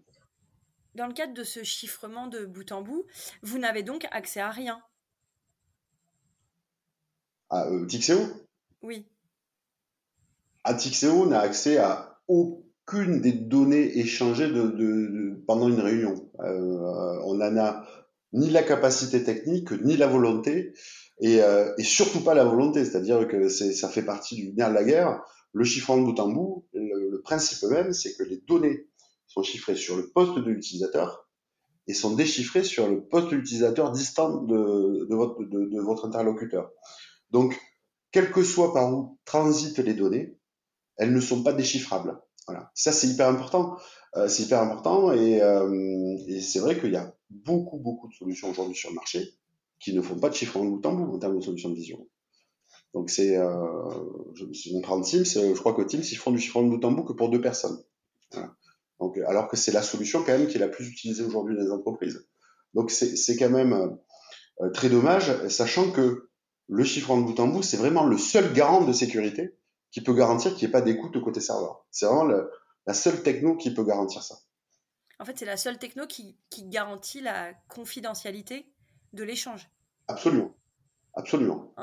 Dans 0.94 1.06
le 1.06 1.12
cadre 1.12 1.34
de 1.34 1.44
ce 1.44 1.62
chiffrement 1.62 2.26
de 2.26 2.44
bout 2.44 2.72
en 2.72 2.82
bout, 2.82 3.06
vous 3.42 3.58
n'avez 3.58 3.82
donc 3.82 4.06
accès 4.10 4.40
à 4.40 4.50
rien. 4.50 4.80
À 7.48 7.66
euh, 7.68 7.86
Tixeo 7.86 8.20
Oui. 8.82 9.06
À 10.64 10.74
Tixeo, 10.74 11.12
on 11.12 11.32
a 11.32 11.38
accès 11.38 11.78
à 11.78 12.20
aucun 12.28 12.70
qu'une 12.90 13.20
des 13.20 13.32
données 13.32 13.98
échangées 13.98 14.48
de, 14.48 15.42
pendant 15.46 15.68
une 15.68 15.80
réunion. 15.80 16.28
Euh, 16.40 17.18
on 17.24 17.34
n'en 17.34 17.56
a 17.56 17.86
ni 18.32 18.50
la 18.50 18.62
capacité 18.62 19.22
technique, 19.22 19.70
ni 19.82 19.96
la 19.96 20.06
volonté, 20.06 20.72
et, 21.20 21.42
euh, 21.42 21.72
surtout 21.78 22.20
pas 22.20 22.34
la 22.34 22.44
volonté, 22.44 22.84
c'est-à-dire 22.84 23.26
que 23.28 23.48
ça 23.48 23.88
fait 23.88 24.02
partie 24.02 24.36
du 24.36 24.52
nerf 24.54 24.70
de 24.70 24.74
la 24.74 24.84
guerre. 24.84 25.22
Le 25.52 25.64
chiffrement 25.64 25.98
de 25.98 26.04
bout 26.04 26.20
en 26.20 26.28
bout, 26.28 26.66
le, 26.74 27.20
principe 27.22 27.68
même, 27.68 27.92
c'est 27.92 28.14
que 28.16 28.22
les 28.22 28.42
données 28.48 28.86
sont 29.30 29.42
chiffrées 29.42 29.76
sur 29.76 29.96
le 29.96 30.10
poste 30.10 30.36
de 30.36 30.50
l'utilisateur 30.50 31.28
et 31.86 31.94
sont 31.94 32.14
déchiffrées 32.14 32.64
sur 32.64 32.88
le 32.88 33.06
poste 33.06 33.30
de 33.30 33.36
l'utilisateur 33.36 33.92
distant 33.92 34.42
de, 34.42 35.06
votre, 35.14 36.06
interlocuteur. 36.06 36.70
Donc, 37.30 37.58
quel 38.10 38.32
que 38.32 38.42
soit 38.42 38.74
par 38.74 38.92
où 38.92 39.18
transitent 39.24 39.78
les 39.78 39.94
données, 39.94 40.36
elles 40.96 41.14
ne 41.14 41.20
sont 41.20 41.42
pas 41.42 41.52
déchiffrables. 41.52 42.20
Voilà. 42.46 42.70
Ça, 42.74 42.92
c'est 42.92 43.06
hyper 43.06 43.28
important. 43.28 43.76
Euh, 44.16 44.28
c'est 44.28 44.42
hyper 44.42 44.60
important 44.60 45.12
et, 45.12 45.40
euh, 45.40 46.16
et 46.26 46.40
c'est 46.40 46.58
vrai 46.58 46.78
qu'il 46.80 46.90
y 46.90 46.96
a 46.96 47.14
beaucoup, 47.30 47.78
beaucoup 47.78 48.08
de 48.08 48.12
solutions 48.12 48.50
aujourd'hui 48.50 48.74
sur 48.74 48.90
le 48.90 48.96
marché 48.96 49.34
qui 49.78 49.94
ne 49.94 50.02
font 50.02 50.18
pas 50.18 50.28
de 50.28 50.34
chiffrement 50.34 50.64
de 50.64 50.70
bout 50.70 50.86
en 50.86 50.94
bout 50.94 51.14
en 51.14 51.18
termes 51.20 51.36
de 51.38 51.40
solutions 51.40 51.70
de 51.70 51.76
vision. 51.76 52.04
Donc 52.92 53.08
c'est, 53.08 53.36
euh, 53.36 53.54
je, 54.34 54.52
si 54.52 54.72
on 54.74 54.80
prend 54.80 55.00
Teams, 55.00 55.24
je 55.24 55.58
crois 55.60 55.74
que 55.74 55.82
Teams, 55.82 56.02
ils 56.02 56.16
font 56.16 56.32
du 56.32 56.40
chiffrement 56.40 56.68
de 56.68 56.76
bout 56.76 56.84
en 56.84 56.90
bout 56.90 57.04
que 57.04 57.12
pour 57.12 57.30
deux 57.30 57.40
personnes. 57.40 57.80
Donc, 59.00 59.16
alors 59.18 59.48
que 59.48 59.56
c'est 59.56 59.72
la 59.72 59.82
solution 59.82 60.22
quand 60.22 60.32
même 60.38 60.46
qui 60.46 60.56
est 60.56 60.60
la 60.60 60.68
plus 60.68 60.88
utilisée 60.88 61.24
aujourd'hui 61.24 61.56
dans 61.56 61.62
les 61.62 61.70
entreprises. 61.70 62.28
Donc 62.74 62.90
c'est 62.90 63.36
quand 63.36 63.50
même 63.50 63.98
euh, 64.60 64.70
très 64.70 64.88
dommage, 64.88 65.48
sachant 65.48 65.90
que 65.90 66.28
le 66.68 66.84
chiffrement 66.84 67.20
de 67.20 67.26
bout 67.26 67.40
en 67.40 67.48
bout, 67.48 67.62
c'est 67.62 67.78
vraiment 67.78 68.04
le 68.04 68.16
seul 68.18 68.52
garant 68.52 68.84
de 68.84 68.92
sécurité 68.92 69.56
qui 69.90 70.02
peut 70.02 70.14
garantir 70.14 70.54
qu'il 70.54 70.68
n'y 70.68 70.70
ait 70.70 70.72
pas 70.72 70.82
d'écoute 70.82 71.20
côté 71.20 71.40
serveur. 71.40 71.84
C'est 71.90 72.06
vraiment 72.06 72.30
la 72.86 72.94
seule 72.94 73.22
techno 73.22 73.56
qui 73.56 73.74
peut 73.74 73.82
garantir 73.82 74.22
ça. 74.22 74.36
En 75.18 75.24
fait, 75.24 75.36
c'est 75.36 75.46
la 75.46 75.56
seule 75.56 75.78
techno 75.78 76.06
qui, 76.06 76.36
garantit 76.68 77.20
la 77.20 77.52
confidentialité 77.68 78.72
de 79.12 79.24
l'échange. 79.24 79.68
Absolument. 80.06 80.54
Absolument. 81.14 81.74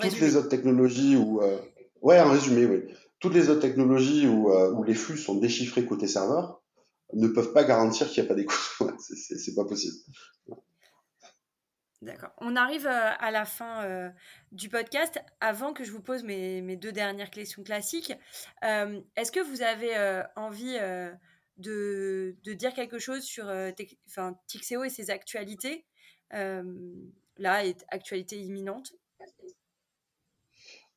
Toutes 0.00 0.20
les 0.20 0.36
autres 0.36 0.48
technologies 0.48 1.16
où. 1.16 1.42
Euh, 1.42 1.58
ouais, 2.02 2.20
en 2.20 2.30
résumé, 2.30 2.66
oui. 2.66 2.84
Toutes 3.18 3.34
les 3.34 3.50
autres 3.50 3.60
technologies 3.60 4.28
où, 4.28 4.52
euh, 4.52 4.72
où 4.72 4.84
les 4.84 4.94
flux 4.94 5.18
sont 5.18 5.34
déchiffrés 5.34 5.84
côté 5.84 6.06
serveur 6.06 6.62
ne 7.12 7.28
peuvent 7.28 7.52
pas 7.52 7.64
garantir 7.64 8.08
qu'il 8.08 8.22
n'y 8.22 8.26
a 8.26 8.28
pas 8.28 8.34
d'écoute. 8.34 8.58
c'est 8.98 9.54
pas 9.54 9.64
possible. 9.64 9.96
D'accord. 12.02 12.32
On 12.38 12.56
arrive 12.56 12.86
euh, 12.86 13.10
à 13.18 13.30
la 13.30 13.44
fin 13.44 13.84
euh, 13.84 14.10
du 14.52 14.68
podcast. 14.68 15.18
Avant 15.40 15.72
que 15.72 15.82
je 15.82 15.90
vous 15.90 16.02
pose 16.02 16.24
mes, 16.24 16.76
deux 16.76 16.92
dernières 16.92 17.30
questions 17.30 17.62
classiques, 17.62 18.12
euh, 18.64 19.00
est-ce 19.16 19.32
que 19.32 19.40
vous 19.40 19.62
avez 19.62 20.22
envie 20.36 20.78
de, 21.56 22.36
dire 22.44 22.74
quelque 22.74 22.98
chose 22.98 23.22
sur 23.22 23.46
enfin, 24.06 24.38
Tixeo 24.46 24.84
et 24.84 24.90
ses 24.90 25.10
actualités? 25.10 25.86
Là, 26.30 27.62
actualité 27.88 28.40
imminente 28.40 28.92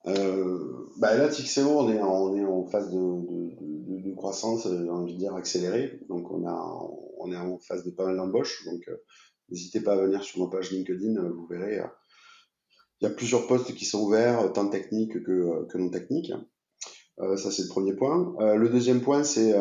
bah 0.06 1.16
Là, 1.16 1.28
Tixeo, 1.30 1.68
on 1.68 1.90
est, 1.92 2.02
en, 2.02 2.66
phase 2.68 2.90
de, 2.92 4.16
croissance, 4.16 4.68
j'ai 4.68 4.90
envie 4.90 5.14
de 5.14 5.20
dire 5.20 5.36
accélérée. 5.36 6.00
Donc, 6.10 6.32
on, 6.32 7.32
est 7.32 7.38
en 7.38 7.60
phase 7.60 7.84
de 7.86 7.92
pas 7.92 8.06
mal 8.06 8.18
d'embauches. 8.18 8.66
Donc, 8.66 8.90
N'hésitez 9.52 9.82
pas 9.82 9.94
à 9.94 9.98
venir 9.98 10.24
sur 10.24 10.40
nos 10.40 10.48
pages 10.48 10.72
LinkedIn, 10.72 11.16
euh, 11.18 11.32
vous 11.32 11.48
verrez. 11.48 11.80
Euh, 11.80 11.88
il 13.02 13.08
y 13.08 13.08
a 13.08 13.14
plusieurs 13.14 13.48
postes 13.48 13.74
qui 13.76 13.86
sont 13.86 14.02
ouverts, 14.02 14.42
euh, 14.42 14.50
tant 14.50 14.68
techniques 14.68 15.24
que, 15.24 15.78
non 15.78 15.90
techniques. 15.90 16.34
ça, 17.18 17.52
c'est 17.52 17.64
le 17.64 17.70
premier 17.70 17.96
point. 17.96 18.36
le 18.56 18.70
deuxième 18.70 19.02
point, 19.02 19.24
c'est 19.24 19.52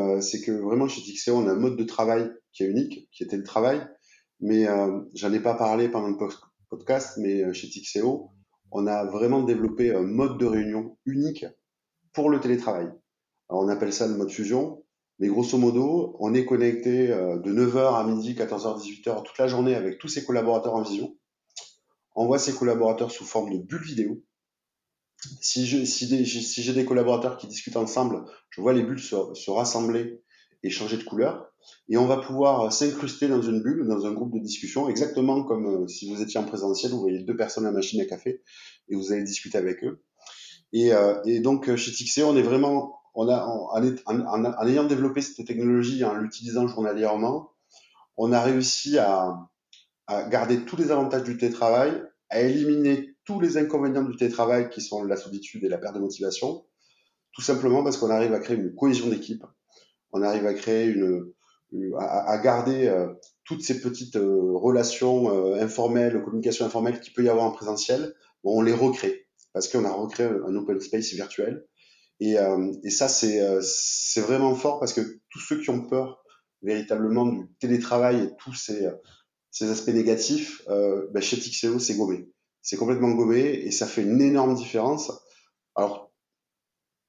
que 0.45 0.53
vraiment 0.53 0.89
chez 0.89 1.03
Tixeo, 1.03 1.37
on 1.37 1.47
a 1.47 1.53
un 1.53 1.59
mode 1.59 1.77
de 1.77 1.85
travail 1.85 2.31
qui 2.53 2.65
est 2.65 2.67
unique, 2.67 3.09
qui 3.13 3.25
était 3.25 3.37
le 3.37 3.45
travail. 3.45 3.87
Mais 4.41 4.67
j'en 5.15 5.33
ai 5.33 5.41
pas 5.41 5.55
parlé 5.55 5.89
pendant 5.89 6.09
le 6.09 6.17
podcast, 6.69 7.19
mais 7.19 7.53
chez 7.55 7.69
Tixeo, 7.69 8.31
on 8.71 8.87
a 8.87 9.05
vraiment 9.05 9.43
développé 9.43 9.95
un 9.95 10.03
mode 10.03 10.39
de 10.39 10.47
réunion 10.47 10.97
unique 11.05 11.47
pour 12.13 12.31
le 12.31 12.41
télétravail. 12.41 12.89
on 13.49 13.69
appelle 13.69 13.93
ça 13.93 14.07
le 14.07 14.17
mode 14.17 14.31
fusion. 14.31 14.83
Mais 15.19 15.27
grosso 15.27 15.59
modo, 15.59 16.17
on 16.21 16.33
est 16.33 16.45
connecté 16.45 17.11
euh, 17.11 17.39
de 17.39 17.53
9h 17.53 17.95
à 17.97 18.05
midi, 18.05 18.35
14h, 18.35 18.81
18h 18.81 19.25
toute 19.25 19.39
la 19.39 19.49
journée 19.49 19.75
avec 19.75 19.99
tous 19.99 20.07
ses 20.07 20.25
collaborateurs 20.25 20.75
en 20.75 20.83
vision. 20.83 21.17
On 22.15 22.27
voit 22.27 22.39
ses 22.39 22.53
collaborateurs 22.53 23.11
sous 23.11 23.25
forme 23.25 23.53
de 23.53 23.59
bulles 23.59 23.83
vidéo. 23.83 24.23
Si 25.41 25.67
j'ai 25.67 26.73
des 26.73 26.85
collaborateurs 26.85 27.37
qui 27.37 27.49
discutent 27.49 27.77
ensemble, 27.77 28.25
je 28.51 28.61
vois 28.61 28.73
les 28.73 28.83
bulles 28.83 29.01
se, 29.01 29.51
rassembler 29.51 30.23
et 30.63 30.71
changer 30.71 30.97
de 30.97 31.03
couleur. 31.03 31.48
Et 31.89 31.97
on 31.97 32.07
va 32.07 32.19
pouvoir 32.19 32.73
s'incruster 32.73 33.29
dans 33.29 33.43
une 33.43 33.63
bulle, 33.63 33.87
dans 33.87 34.07
un 34.07 34.13
groupe 34.13 34.33
de 34.33 34.39
discussion, 34.39 34.89
exactement 34.89 35.43
comme 35.43 35.85
euh, 35.85 35.89
si 35.89 36.13
vous 36.13 36.23
étiez 36.23 36.39
en 36.39 36.45
présentiel, 36.45 36.93
vous 36.93 37.01
voyez 37.01 37.21
deux 37.21 37.37
personnes 37.37 37.65
à 37.65 37.71
la 37.71 37.77
machine 37.77 38.01
à 38.01 38.05
café 38.05 38.43
et 38.89 38.95
vous 38.95 39.13
allez 39.13 39.25
discuter 39.25 39.59
avec 39.59 39.83
eux. 39.85 40.03
Et, 40.73 40.93
euh, 40.93 41.41
donc 41.41 41.75
chez 41.77 41.93
Tixé, 41.93 42.23
on 42.23 42.37
est 42.37 42.43
vraiment 42.43 42.99
en, 43.15 44.67
ayant 44.69 44.85
développé 44.85 45.21
cette 45.21 45.47
technologie, 45.47 46.05
en 46.05 46.15
l'utilisant 46.15 46.69
journalièrement, 46.69 47.51
on 48.17 48.33
a 48.33 48.43
réussi 48.43 48.99
à, 48.99 49.49
garder 50.31 50.65
tous 50.65 50.77
les 50.77 50.91
avantages 50.91 51.25
du 51.25 51.37
télétravail, 51.37 52.03
à 52.31 52.41
éliminer 52.41 53.15
tous 53.25 53.41
les 53.41 53.59
inconvénients 53.59 54.05
du 54.05 54.17
télétravail 54.17 54.71
qui 54.71 54.81
sont 54.81 55.05
la 55.05 55.17
solitude 55.17 55.65
et 55.65 55.69
la 55.69 55.77
perte 55.77 55.95
de 55.95 56.01
motivation, 56.01 56.65
tout 57.33 57.43
simplement 57.43 57.85
parce 57.85 57.99
qu'on 57.99 58.11
arrive 58.11 58.33
à 58.33 58.39
créer 58.41 58.57
une 58.57 58.75
cohésion 58.75 59.09
d'équipe, 59.09 59.45
on 60.13 60.23
arrive 60.23 60.47
à 60.47 60.55
créer 60.55 60.87
une, 60.87 61.31
à, 61.99 62.39
garder 62.39 62.87
euh, 62.87 63.09
toutes 63.45 63.63
ces 63.63 63.81
petites 63.81 64.17
euh, 64.17 64.57
relations 64.57 65.31
euh, 65.31 65.63
informelles, 65.63 66.23
communications 66.23 66.65
informelles 66.65 67.01
qu'il 67.01 67.13
peut 67.13 67.25
y 67.25 67.29
avoir 67.29 67.45
en 67.45 67.53
présentiel, 67.53 68.15
on 68.45 68.63
les 68.63 68.73
recrée 68.73 69.27
parce 69.53 69.69
qu'on 69.69 69.85
a 69.85 69.93
recréé 69.93 70.29
un 70.29 70.55
open 70.55 70.81
space 70.81 71.13
virtuel 71.13 71.67
et, 72.21 72.39
euh, 72.39 72.73
et 72.83 72.91
ça, 72.91 73.07
euh, 73.25 73.61
c'est 73.63 74.21
vraiment 74.21 74.55
fort 74.55 74.81
parce 74.81 74.93
que 74.93 75.01
tous 75.31 75.41
ceux 75.41 75.61
qui 75.61 75.71
ont 75.71 75.87
peur 75.87 76.25
véritablement 76.63 77.27
du 77.27 77.47
télétravail 77.61 78.25
et 78.25 78.37
tous 78.39 78.55
ces, 78.55 78.89
ces 79.51 79.71
aspects 79.71 79.95
négatifs, 79.95 80.63
euh, 80.69 81.07
ben 81.13 81.23
chez 81.23 81.39
Tixeo, 81.39 81.79
c'est 81.79 81.97
gommé. 81.97 82.29
C'est 82.63 82.77
complètement 82.77 83.13
gommé 83.13 83.41
et 83.41 83.71
ça 83.71 83.87
fait 83.87 84.03
une 84.03 84.21
énorme 84.21 84.55
différence. 84.55 85.13
Alors, 85.77 86.13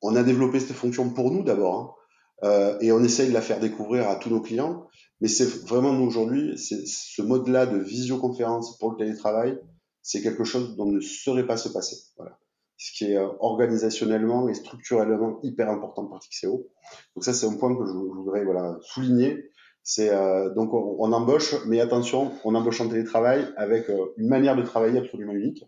on 0.02 0.15
a 0.15 0.24
développé 0.24 0.60
cette 0.60 0.76
fonction 0.76 1.10
pour 1.10 1.32
nous 1.32 1.43
d'abord 1.43 1.76
hein, 1.76 1.99
euh, 2.43 2.78
et 2.80 2.91
on 2.91 3.04
essaye 3.04 3.30
de 3.30 3.34
la 3.34 3.41
faire 3.41 3.60
découvrir 3.60 4.10
à 4.10 4.15
tous 4.15 4.30
nos 4.30 4.41
clients. 4.41 4.88
Mais 5.21 5.28
c'est 5.28 5.65
vraiment 5.65 5.91
nous 5.91 6.06
aujourd'hui, 6.06 6.58
ce 6.58 7.21
mode-là 7.21 7.65
de 7.65 7.78
visioconférence 7.78 8.78
pour 8.78 8.91
le 8.91 8.97
télétravail, 8.97 9.60
c'est 10.02 10.21
quelque 10.21 10.45
chose 10.45 10.78
dont 10.78 10.86
ne 10.86 11.02
saurait 11.02 11.45
pas 11.45 11.58
se 11.58 11.69
passer. 11.69 11.97
Voilà 12.15 12.39
ce 12.82 12.93
qui 12.93 13.12
est 13.12 13.17
organisationnellement 13.41 14.47
et 14.47 14.54
structurellement 14.54 15.41
hyper 15.43 15.69
important 15.69 16.06
pour 16.06 16.19
Tixeo. 16.19 16.69
Donc 17.13 17.25
ça, 17.25 17.34
c'est 17.34 17.45
un 17.45 17.58
point 17.58 17.75
que 17.75 17.86
je, 17.86 17.91
voudrais 17.91 18.45
voilà, 18.45 18.78
souligner. 18.82 19.52
C'est 19.84 20.10
donc 20.56 20.73
on, 20.73 21.12
embauche, 21.12 21.56
mais 21.65 21.82
attention, 21.82 22.32
on 22.45 22.56
embauche 22.56 22.80
en 22.80 22.88
télétravail 22.88 23.45
avec 23.58 23.89
une 24.15 24.30
manière 24.30 24.56
de 24.56 24.62
travailler 24.62 24.99
absolument 24.99 25.34
unique. 25.34 25.65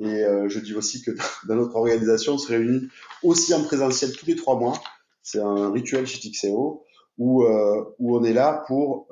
Et 0.00 0.24
je 0.48 0.58
dis 0.58 0.74
aussi 0.74 1.00
que 1.00 1.12
dans 1.46 1.54
notre 1.54 1.76
organisation, 1.76 2.34
on 2.34 2.38
se 2.38 2.48
réunit 2.48 2.88
aussi 3.22 3.54
en 3.54 3.62
présentiel 3.62 4.10
tous 4.16 4.26
les 4.26 4.34
trois 4.34 4.58
mois. 4.58 4.74
C'est 5.24 5.40
un 5.40 5.72
rituel 5.72 6.06
chez 6.06 6.20
Tixeo 6.20 6.84
où, 7.18 7.44
où 7.98 8.16
on 8.16 8.22
est 8.22 8.32
là 8.32 8.62
pour 8.68 9.08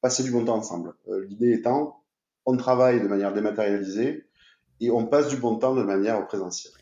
passer 0.00 0.22
du 0.22 0.30
bon 0.30 0.44
temps 0.46 0.56
ensemble. 0.56 0.94
L'idée 1.28 1.52
étant, 1.52 2.02
on 2.46 2.56
travaille 2.56 3.02
de 3.02 3.08
manière 3.08 3.34
dématérialisée 3.34 4.24
et 4.80 4.90
on 4.90 5.06
passe 5.06 5.28
du 5.28 5.36
bon 5.36 5.56
temps 5.56 5.74
de 5.74 5.82
manière 5.82 6.26
présentielle. 6.26 6.72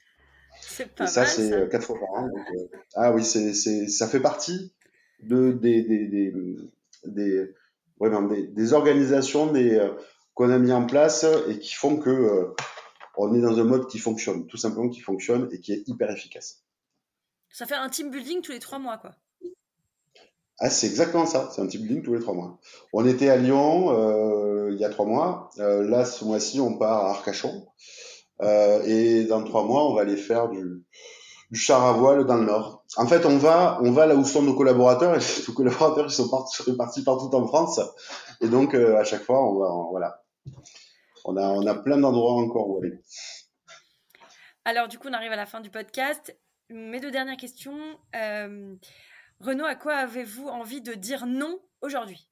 Pas 0.97 1.05
et 1.05 1.07
ça, 1.07 1.27
c'est 1.27 1.53
euh, 1.53 1.67
quatre 1.67 1.85
fois 1.85 1.99
par 1.99 2.11
an. 2.11 2.29
Euh, 2.29 2.67
ah 2.95 3.13
oui, 3.13 3.25
c'est, 3.25 3.53
ça 3.89 4.07
fait 4.07 4.21
partie 4.21 4.73
de, 5.23 5.53
des, 5.53 5.83
des, 5.83 6.07
des, 6.07 6.33
des, 7.05 7.55
vraiment 7.99 8.23
des, 8.23 8.47
des 8.47 8.73
organisations 8.73 9.53
des, 9.53 9.75
euh, 9.75 9.91
qu'on 10.35 10.51
a 10.51 10.59
mis 10.59 10.73
en 10.73 10.87
place 10.87 11.27
et 11.49 11.59
qui 11.59 11.75
font 11.75 11.97
que 11.97 12.55
on 13.17 13.35
est 13.35 13.41
dans 13.41 13.59
un 13.59 13.65
mode 13.65 13.87
qui 13.87 13.99
fonctionne, 13.99 14.47
tout 14.47 14.57
simplement 14.57 14.89
qui 14.89 15.01
fonctionne 15.01 15.49
et 15.53 15.61
qui 15.61 15.73
est 15.73 15.87
hyper 15.87 16.11
efficace. 16.11 16.64
Ça 17.55 17.67
fait 17.67 17.77
un 17.77 17.89
team 17.89 18.11
building 18.11 18.41
tous 18.43 18.51
les 18.51 18.59
trois 18.59 18.81
mois, 18.81 18.99
quoi. 18.99 19.13
Ah, 20.59 20.71
c'est 20.71 20.89
exactement 20.89 21.25
ça. 21.25 21.51
C'est 21.53 21.63
un 21.63 21.69
team 21.69 21.83
building 21.83 22.03
tous 22.03 22.15
les 22.15 22.19
trois 22.19 22.35
mois. 22.35 22.59
On 22.93 23.07
était 23.07 23.29
à 23.29 23.37
Lyon 23.37 23.93
euh, 23.93 24.73
il 24.73 24.81
y 24.81 24.85
a 24.85 24.91
trois 24.91 25.07
mois. 25.07 25.51
Euh, 25.61 25.89
là, 25.89 26.05
ce 26.05 26.25
mois-ci, 26.25 26.59
on 26.59 26.77
part 26.77 27.07
à 27.07 27.11
Arcachon. 27.11 27.69
Euh, 28.43 28.83
et 28.83 29.27
dans 29.27 29.45
trois 29.45 29.63
mois, 29.63 29.89
on 29.89 29.95
va 29.95 30.01
aller 30.01 30.17
faire 30.17 30.49
du, 30.49 30.85
du 31.53 31.59
char 31.61 31.85
à 31.85 31.93
voile 31.93 32.27
dans 32.27 32.39
le 32.39 32.45
Nord. 32.45 32.85
En 32.97 33.07
fait, 33.07 33.25
on 33.25 33.39
va, 33.39 33.79
on 33.83 33.93
va 33.93 34.07
là 34.07 34.17
où 34.17 34.25
sont 34.25 34.43
nos 34.43 34.57
collaborateurs. 34.57 35.15
Et 35.15 35.21
nos 35.49 35.55
collaborateurs, 35.55 36.07
ils 36.07 36.13
sont 36.13 36.29
partis, 36.29 37.05
partout 37.05 37.33
en 37.37 37.47
France. 37.47 37.79
Et 38.41 38.49
donc, 38.49 38.75
à 38.75 39.05
chaque 39.05 39.23
fois, 39.23 39.49
on 39.49 39.61
va, 39.61 39.69
voilà. 39.93 40.25
On 41.25 41.37
a, 41.37 41.51
on 41.51 41.65
a 41.69 41.75
plein 41.77 41.99
d'endroits 41.99 42.33
encore 42.33 42.69
où 42.69 42.79
aller. 42.79 43.01
Alors, 44.65 44.89
du 44.89 44.99
coup, 44.99 45.07
on 45.09 45.13
arrive 45.13 45.31
à 45.31 45.37
la 45.37 45.47
fin 45.47 45.61
du 45.61 45.71
podcast. 45.71 46.37
Mes 46.75 46.99
deux 46.99 47.13
dernières 47.13 47.37
questions. 47.37 47.79
Euh, 48.17 48.75
Renaud, 49.39 49.65
à 49.65 49.77
quoi 49.77 49.95
avez-vous 49.95 50.49
envie 50.49 50.81
de 50.81 50.95
dire 50.95 51.25
non 51.25 51.61
aujourd'hui? 51.83 52.29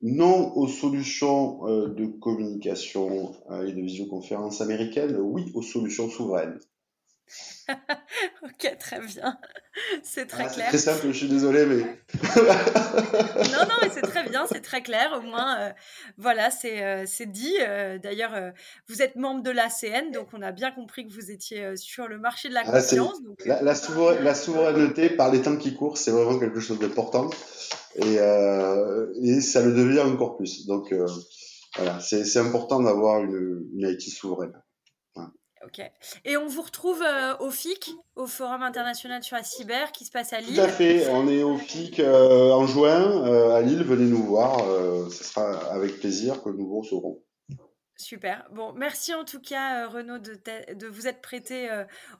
Non 0.00 0.50
aux 0.56 0.66
solutions 0.66 1.68
euh, 1.68 1.88
de 1.88 2.06
communication 2.06 3.36
euh, 3.50 3.66
et 3.66 3.72
de 3.74 3.82
visioconférence 3.82 4.62
américaines, 4.62 5.14
oui 5.18 5.52
aux 5.52 5.60
solutions 5.60 6.08
souveraines. 6.08 6.58
ok, 8.42 8.76
très 8.78 9.00
bien. 9.00 9.38
C'est 10.02 10.26
très 10.26 10.44
ah, 10.44 10.48
clair. 10.48 10.68
C'est 10.70 10.78
simple, 10.78 11.06
je 11.08 11.12
suis 11.12 11.28
désolé, 11.28 11.66
mais. 11.66 11.80
non, 12.36 13.64
non, 13.68 13.74
mais 13.82 13.90
c'est 13.92 14.02
très 14.02 14.28
bien, 14.28 14.46
c'est 14.46 14.60
très 14.60 14.82
clair. 14.82 15.18
Au 15.18 15.20
moins, 15.20 15.58
euh, 15.58 15.70
voilà, 16.16 16.50
c'est 16.50 16.84
euh, 16.84 17.04
dit. 17.26 17.56
Euh, 17.60 17.98
d'ailleurs, 17.98 18.52
vous 18.88 19.02
êtes 19.02 19.16
membre 19.16 19.42
de 19.42 19.50
l'ACN, 19.50 20.12
donc 20.12 20.28
on 20.32 20.42
a 20.42 20.52
bien 20.52 20.70
compris 20.70 21.06
que 21.06 21.12
vous 21.12 21.30
étiez 21.30 21.76
sur 21.76 22.06
le 22.06 22.18
marché 22.18 22.48
de 22.48 22.54
la 22.54 22.62
ah, 22.66 22.70
confiance. 22.70 23.18
la, 23.44 23.62
la, 23.62 24.34
souveraineté 24.34 25.10
par 25.10 25.32
les 25.32 25.42
temps 25.42 25.56
qui 25.56 25.74
courent, 25.74 25.98
c'est 25.98 26.12
vraiment 26.12 26.38
quelque 26.38 26.60
chose 26.60 26.78
d'important. 26.78 27.30
Et, 27.96 28.14
et, 28.14 29.40
ça 29.40 29.60
le 29.60 29.72
devient 29.72 30.00
encore 30.00 30.36
plus. 30.36 30.66
Donc, 30.66 30.94
voilà, 31.76 31.98
c'est 32.00 32.38
important 32.38 32.80
d'avoir 32.80 33.24
une, 33.24 33.66
une 33.74 33.88
IT 33.88 34.02
souveraine. 34.02 34.52
Ok. 35.66 35.80
Et 36.24 36.36
on 36.36 36.46
vous 36.46 36.62
retrouve 36.62 37.02
euh, 37.02 37.36
au 37.38 37.50
FIC, 37.50 37.90
au 38.16 38.26
Forum 38.26 38.62
international 38.62 39.22
sur 39.22 39.36
la 39.36 39.42
cyber, 39.42 39.92
qui 39.92 40.04
se 40.04 40.10
passe 40.10 40.32
à 40.32 40.40
Lille. 40.40 40.56
Tout 40.56 40.60
à 40.60 40.68
fait. 40.68 41.08
On 41.08 41.28
est 41.28 41.42
au 41.42 41.56
FIC 41.56 42.00
euh, 42.00 42.50
en 42.50 42.66
juin 42.66 43.26
euh, 43.26 43.54
à 43.54 43.62
Lille. 43.62 43.82
Venez 43.82 44.04
nous 44.04 44.22
voir. 44.22 44.58
ce 45.10 45.24
sera 45.24 45.72
avec 45.72 46.00
plaisir 46.00 46.42
que 46.42 46.50
nous 46.50 46.66
vous 46.66 46.80
recevrons. 46.80 47.22
Super. 47.96 48.46
Bon, 48.52 48.72
merci 48.72 49.14
en 49.14 49.24
tout 49.24 49.40
cas, 49.40 49.86
Renaud, 49.86 50.18
de, 50.18 50.36
de 50.74 50.86
vous 50.88 51.06
être 51.06 51.22
prêté 51.22 51.70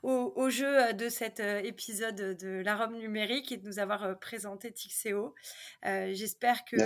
au, 0.02 0.32
au, 0.36 0.48
jeu 0.48 0.92
de 0.94 1.08
cet 1.08 1.40
épisode 1.40 2.14
de 2.14 2.62
la 2.64 2.76
Rome 2.76 2.96
numérique 2.96 3.50
et 3.50 3.56
de 3.56 3.66
nous 3.66 3.80
avoir 3.80 4.18
présenté 4.20 4.72
Tixeo. 4.72 5.34
J'espère 5.82 6.64
que 6.64 6.76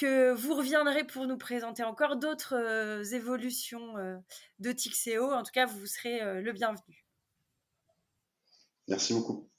que 0.00 0.32
vous 0.32 0.54
reviendrez 0.54 1.04
pour 1.04 1.26
nous 1.26 1.36
présenter 1.36 1.84
encore 1.84 2.16
d'autres 2.16 2.56
euh, 2.56 3.04
évolutions 3.04 3.98
euh, 3.98 4.16
de 4.58 4.72
Tixeo. 4.72 5.30
En 5.30 5.42
tout 5.42 5.52
cas, 5.52 5.66
vous 5.66 5.84
serez 5.84 6.22
euh, 6.22 6.40
le 6.40 6.52
bienvenu. 6.52 7.06
Merci 8.88 9.12
beaucoup. 9.12 9.49